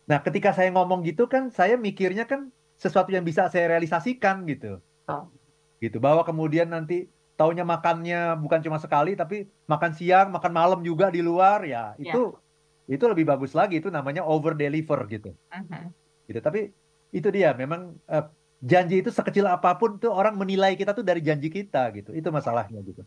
Nah 0.06 0.22
ketika 0.22 0.54
saya 0.54 0.70
ngomong 0.70 1.02
gitu 1.02 1.26
kan, 1.26 1.50
saya 1.50 1.82
mikirnya 1.82 2.30
kan 2.30 2.54
sesuatu 2.78 3.10
yang 3.10 3.26
bisa 3.26 3.50
saya 3.50 3.74
realisasikan 3.74 4.46
gitu. 4.46 4.86
Oh. 5.10 5.34
Gitu, 5.82 5.98
bahwa 5.98 6.22
kemudian 6.22 6.70
nanti 6.70 7.10
taunya 7.34 7.66
makannya 7.66 8.38
bukan 8.38 8.60
cuma 8.62 8.78
sekali 8.78 9.18
tapi 9.18 9.50
makan 9.66 9.92
siang, 9.98 10.30
makan 10.30 10.54
malam 10.54 10.80
juga 10.86 11.10
di 11.10 11.22
luar 11.26 11.66
ya 11.66 11.98
itu 11.98 12.38
yeah. 12.86 12.94
itu 12.98 13.04
lebih 13.10 13.26
bagus 13.26 13.58
lagi 13.58 13.82
itu 13.82 13.90
namanya 13.90 14.22
over 14.22 14.54
deliver 14.54 15.02
gitu. 15.10 15.34
Uh-huh. 15.50 15.86
Gitu. 16.30 16.40
Tapi 16.40 16.70
itu 17.14 17.28
dia 17.34 17.54
memang 17.58 17.98
uh, 18.10 18.26
janji 18.62 19.02
itu 19.02 19.10
sekecil 19.10 19.50
apa 19.50 19.76
pun 19.78 19.98
tuh 19.98 20.14
orang 20.14 20.38
menilai 20.38 20.78
kita 20.78 20.94
tuh 20.94 21.02
dari 21.02 21.26
janji 21.26 21.50
kita 21.50 21.90
gitu. 21.98 22.14
Itu 22.14 22.30
masalahnya 22.30 22.80
gitu. 22.86 23.02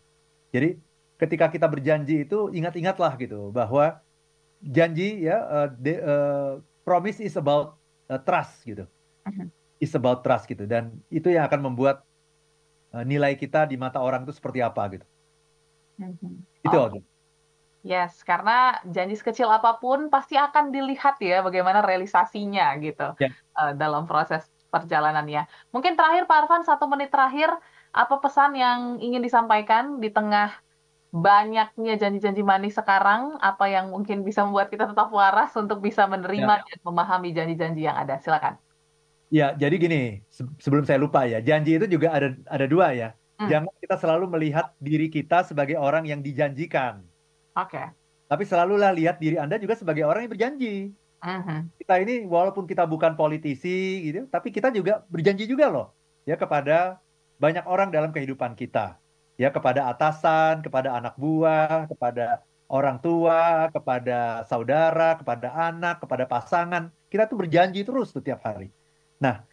Jadi 0.51 0.75
ketika 1.17 1.47
kita 1.47 1.67
berjanji 1.67 2.27
itu 2.27 2.51
ingat-ingatlah 2.51 3.15
gitu 3.17 3.49
bahwa 3.55 3.99
janji 4.59 5.23
ya 5.23 5.37
uh, 5.47 5.67
de, 5.71 5.93
uh, 6.03 6.51
promise 6.83 7.23
is 7.23 7.39
about 7.39 7.79
uh, 8.11 8.19
trust 8.19 8.63
gitu. 8.67 8.83
Uh-huh. 9.23 9.47
Is 9.77 9.93
about 9.93 10.25
trust 10.25 10.49
gitu 10.49 10.65
dan 10.65 10.89
itu 11.13 11.29
yang 11.29 11.45
akan 11.45 11.69
membuat 11.69 12.06
nilai 12.93 13.35
kita 13.35 13.67
di 13.67 13.75
mata 13.75 13.99
orang 13.99 14.23
itu 14.23 14.33
seperti 14.35 14.63
apa 14.63 14.81
gitu. 14.95 15.05
Mm-hmm. 15.97 16.33
Itu 16.67 16.77
oh. 16.77 17.01
Yes, 17.87 18.19
karena 18.25 18.83
janji 18.83 19.15
sekecil 19.15 19.47
apa 19.47 19.79
pun 19.79 20.11
pasti 20.11 20.35
akan 20.35 20.75
dilihat 20.75 21.23
ya 21.23 21.39
bagaimana 21.39 21.79
realisasinya 21.79 22.75
gitu 22.83 23.15
yeah. 23.21 23.31
uh, 23.55 23.71
dalam 23.71 24.03
proses 24.03 24.43
perjalanannya. 24.67 25.47
Mungkin 25.71 25.95
terakhir 25.95 26.27
Pak 26.27 26.37
Arfan 26.43 26.67
satu 26.67 26.83
menit 26.91 27.15
terakhir 27.15 27.47
apa 27.95 28.15
pesan 28.19 28.59
yang 28.59 28.99
ingin 28.99 29.23
disampaikan 29.23 30.03
di 30.03 30.11
tengah 30.11 30.51
banyaknya 31.15 31.95
janji-janji 31.95 32.43
manis 32.43 32.75
sekarang 32.75 33.39
apa 33.39 33.71
yang 33.71 33.95
mungkin 33.95 34.27
bisa 34.27 34.43
membuat 34.43 34.67
kita 34.67 34.91
tetap 34.91 35.07
waras 35.07 35.55
untuk 35.55 35.79
bisa 35.79 36.03
menerima 36.11 36.53
yeah. 36.59 36.67
dan 36.67 36.79
memahami 36.83 37.31
janji-janji 37.31 37.87
yang 37.87 37.95
ada. 37.95 38.19
Silakan. 38.19 38.59
Ya, 39.27 39.51
jadi 39.59 39.75
gini, 39.75 40.23
sebelum 40.63 40.87
saya 40.87 41.03
lupa 41.03 41.27
ya, 41.27 41.43
janji 41.43 41.75
itu 41.75 41.87
juga 41.87 42.15
ada 42.15 42.31
ada 42.47 42.65
dua 42.65 42.95
ya. 42.95 43.09
Hmm. 43.37 43.51
Jangan 43.51 43.73
kita 43.83 43.95
selalu 43.99 44.25
melihat 44.33 44.71
diri 44.79 45.11
kita 45.11 45.43
sebagai 45.43 45.75
orang 45.75 46.07
yang 46.07 46.23
dijanjikan. 46.23 47.03
Oke. 47.59 47.75
Okay. 47.75 47.87
Tapi 48.27 48.43
selalulah 48.43 48.91
lihat 48.91 49.23
diri 49.23 49.39
Anda 49.39 49.55
juga 49.59 49.75
sebagai 49.79 50.03
orang 50.03 50.27
yang 50.27 50.33
berjanji. 50.35 50.75
Uh-huh. 51.17 51.59
Kita 51.79 51.95
ini 51.97 52.27
walaupun 52.27 52.69
kita 52.69 52.83
bukan 52.85 53.17
politisi 53.17 54.05
gitu, 54.05 54.29
tapi 54.29 54.53
kita 54.53 54.69
juga 54.69 55.01
berjanji 55.09 55.49
juga 55.49 55.71
loh 55.71 55.87
ya 56.27 56.35
kepada 56.35 56.99
banyak 57.39 57.65
orang 57.65 57.89
dalam 57.89 58.11
kehidupan 58.11 58.53
kita. 58.53 58.99
Ya 59.37 59.53
kepada 59.53 59.85
atasan, 59.93 60.65
kepada 60.65 60.97
anak 60.97 61.13
buah, 61.15 61.85
kepada 61.87 62.41
orang 62.67 62.97
tua, 62.99 63.69
kepada 63.71 64.43
saudara, 64.49 65.15
kepada 65.15 65.53
anak, 65.53 66.01
kepada 66.03 66.25
pasangan. 66.25 66.89
Kita 67.07 67.29
tuh 67.29 67.37
berjanji 67.45 67.85
terus 67.85 68.11
tuh 68.11 68.21
tiap 68.25 68.43
hari. 68.43 68.73
Nah, 69.17 69.43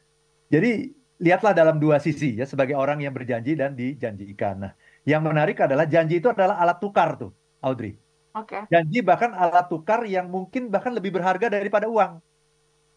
jadi 0.52 0.92
lihatlah 1.18 1.54
dalam 1.56 1.76
dua 1.80 1.96
sisi 2.02 2.36
ya 2.36 2.44
sebagai 2.44 2.76
orang 2.76 3.00
yang 3.00 3.14
berjanji 3.14 3.56
dan 3.56 3.72
dijanjikan. 3.72 4.54
Nah, 4.68 4.72
yang 5.08 5.22
menarik 5.24 5.56
adalah 5.60 5.88
janji 5.88 6.20
itu 6.20 6.28
adalah 6.28 6.58
alat 6.60 6.78
tukar 6.80 7.16
tuh, 7.16 7.32
Audrey. 7.64 7.96
Oke. 8.34 8.66
Janji 8.66 8.98
bahkan 9.00 9.30
alat 9.30 9.70
tukar 9.70 10.02
yang 10.10 10.26
mungkin 10.26 10.66
bahkan 10.68 10.90
lebih 10.90 11.14
berharga 11.14 11.46
daripada 11.46 11.86
uang. 11.86 12.18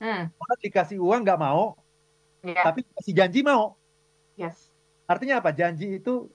Hmm. 0.01 0.29
Orang 0.33 0.59
dikasih 0.61 0.97
uang 1.01 1.21
nggak 1.25 1.39
mau, 1.41 1.77
Ya. 2.45 2.61
tapi 2.63 2.85
dikasih 2.85 3.13
janji 3.17 3.39
mau. 3.41 3.75
Yes. 4.37 4.69
Artinya 5.09 5.41
apa? 5.41 5.49
Janji 5.53 5.97
itu 6.01 6.29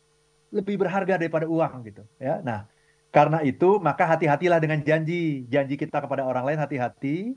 lebih 0.53 0.77
berharga 0.77 1.17
daripada 1.17 1.47
uang 1.49 1.73
gitu 1.89 2.03
ya. 2.21 2.43
Nah, 2.45 2.69
karena 3.15 3.41
itu 3.45 3.79
maka 3.79 4.05
hati-hatilah 4.07 4.59
dengan 4.59 4.81
janji. 4.83 5.47
Janji 5.49 5.75
kita 5.79 6.03
kepada 6.03 6.23
orang 6.27 6.45
lain 6.49 6.61
hati-hati 6.61 7.37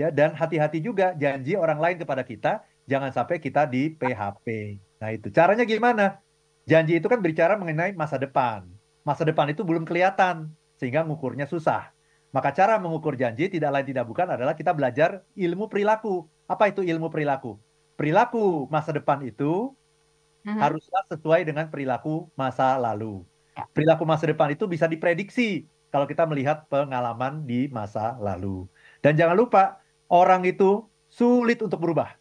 ya 0.00 0.08
dan 0.18 0.30
hati-hati 0.40 0.78
juga 0.84 1.04
janji 1.22 1.56
orang 1.56 1.78
lain 1.84 1.96
kepada 2.02 2.22
kita 2.30 2.48
jangan 2.90 3.10
sampai 3.16 3.36
kita 3.44 3.60
di 3.68 3.92
PHP. 4.00 4.46
Nah, 5.00 5.10
itu 5.16 5.28
caranya 5.32 5.64
gimana? 5.68 6.02
Janji 6.70 6.98
itu 6.98 7.06
kan 7.12 7.18
berbicara 7.22 7.54
mengenai 7.60 7.92
masa 7.94 8.16
depan. 8.18 8.66
Masa 9.06 9.22
depan 9.28 9.46
itu 9.52 9.62
belum 9.68 9.84
kelihatan 9.88 10.50
sehingga 10.78 11.00
ngukurnya 11.06 11.46
susah. 11.46 11.94
Maka 12.34 12.50
cara 12.52 12.76
mengukur 12.82 13.14
janji 13.16 13.48
tidak 13.48 13.70
lain 13.72 13.86
tidak 13.90 14.04
bukan 14.10 14.26
adalah 14.34 14.52
kita 14.58 14.72
belajar 14.76 15.24
ilmu 15.32 15.64
perilaku. 15.72 16.26
Apa 16.52 16.68
itu 16.70 16.80
ilmu 16.84 17.08
perilaku? 17.14 17.56
Perilaku 17.96 18.68
masa 18.68 18.90
depan 18.92 19.18
itu 19.24 19.72
Mhm. 20.46 20.60
haruslah 20.62 21.02
sesuai 21.10 21.40
dengan 21.48 21.66
perilaku 21.72 22.30
masa 22.38 22.78
lalu. 22.78 23.26
Ya. 23.56 23.66
Perilaku 23.74 24.04
masa 24.06 24.24
depan 24.30 24.48
itu 24.54 24.64
bisa 24.70 24.86
diprediksi 24.86 25.66
kalau 25.90 26.06
kita 26.06 26.22
melihat 26.30 26.68
pengalaman 26.70 27.42
di 27.48 27.66
masa 27.72 28.14
lalu. 28.20 28.68
Dan 29.02 29.18
jangan 29.18 29.34
lupa, 29.34 29.80
orang 30.10 30.42
itu 30.46 30.86
sulit 31.06 31.58
untuk 31.62 31.78
berubah. 31.82 32.14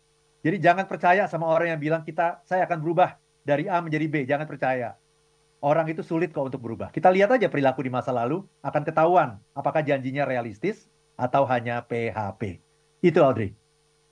Jadi 0.46 0.62
jangan 0.62 0.86
percaya 0.86 1.26
sama 1.26 1.50
orang 1.50 1.74
yang 1.74 1.82
bilang 1.82 2.02
kita 2.06 2.46
saya 2.46 2.70
akan 2.70 2.78
berubah 2.82 3.18
dari 3.42 3.66
A 3.66 3.82
menjadi 3.82 4.06
B, 4.06 4.16
jangan 4.30 4.46
percaya. 4.46 4.98
Orang 5.66 5.90
itu 5.90 6.06
sulit 6.06 6.30
kok 6.30 6.46
untuk 6.46 6.62
berubah. 6.62 6.94
Kita 6.94 7.10
lihat 7.10 7.34
aja 7.34 7.50
perilaku 7.50 7.82
di 7.82 7.90
masa 7.90 8.14
lalu 8.14 8.46
akan 8.62 8.86
ketahuan 8.86 9.42
apakah 9.58 9.82
janjinya 9.82 10.22
realistis 10.22 10.86
atau 11.18 11.42
hanya 11.50 11.82
PHP. 11.82 12.62
Itu 13.02 13.26
Audrey. 13.26 13.58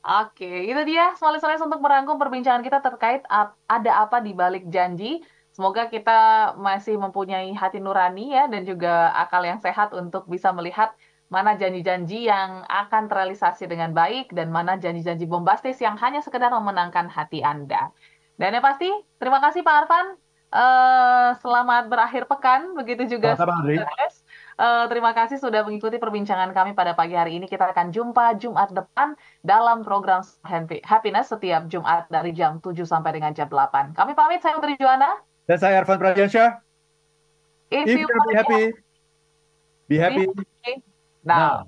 Oke, 0.03 0.67
itu 0.67 0.81
dia 0.83 1.13
Small 1.15 1.37
Listeners 1.37 1.63
untuk 1.63 1.79
merangkum 1.79 2.17
perbincangan 2.19 2.65
kita 2.65 2.81
terkait 2.81 3.23
ada 3.69 3.91
apa 4.01 4.19
di 4.19 4.33
balik 4.33 4.67
janji. 4.67 5.21
Semoga 5.53 5.85
kita 5.87 6.51
masih 6.57 6.97
mempunyai 6.97 7.53
hati 7.53 7.77
nurani 7.77 8.33
ya 8.33 8.49
dan 8.49 8.65
juga 8.65 9.13
akal 9.13 9.45
yang 9.45 9.61
sehat 9.61 9.93
untuk 9.93 10.25
bisa 10.25 10.49
melihat 10.49 10.97
mana 11.33 11.57
janji-janji 11.57 12.29
yang 12.29 12.61
akan 12.69 13.09
terrealisasi 13.09 13.65
dengan 13.65 13.89
baik 13.89 14.29
dan 14.37 14.53
mana 14.53 14.77
janji-janji 14.77 15.25
bombastis 15.25 15.81
yang 15.81 15.97
hanya 15.97 16.21
sekedar 16.21 16.53
memenangkan 16.53 17.09
hati 17.09 17.41
Anda. 17.41 17.89
Dan 18.37 18.53
yang 18.53 18.61
pasti, 18.61 18.93
terima 19.17 19.41
kasih 19.41 19.65
Pak 19.65 19.75
Arfan. 19.85 20.07
Eh, 20.53 21.29
selamat 21.41 21.89
berakhir 21.89 22.29
pekan, 22.29 22.77
begitu 22.77 23.17
juga. 23.17 23.33
Listeners. 23.65 24.21
Eh, 24.53 24.85
terima 24.85 25.09
kasih 25.17 25.41
sudah 25.41 25.65
mengikuti 25.65 25.97
perbincangan 25.97 26.53
kami 26.53 26.77
pada 26.77 26.93
pagi 26.93 27.17
hari 27.17 27.41
ini. 27.41 27.49
Kita 27.49 27.73
akan 27.73 27.89
jumpa 27.89 28.37
Jumat 28.37 28.69
depan 28.69 29.17
dalam 29.41 29.81
program 29.81 30.21
Happy- 30.45 30.85
Happiness 30.85 31.33
setiap 31.33 31.65
Jumat 31.65 32.05
dari 32.13 32.37
jam 32.37 32.61
7 32.61 32.85
sampai 32.85 33.17
dengan 33.17 33.33
jam 33.33 33.49
8. 33.49 33.97
Kami 33.97 34.13
pamit, 34.13 34.45
saya 34.45 34.61
Putri 34.61 34.77
Juwana. 34.77 35.17
Dan 35.49 35.57
saya 35.57 35.81
Arfan 35.81 35.97
Pradiansyah. 35.97 36.61
If 37.73 37.89
If 37.89 37.97
you 37.97 38.05
you 38.05 38.13
want 38.13 38.29
be 38.29 38.37
happy, 38.37 38.63
be 39.89 39.97
happy 39.97 40.92
那 41.23 41.57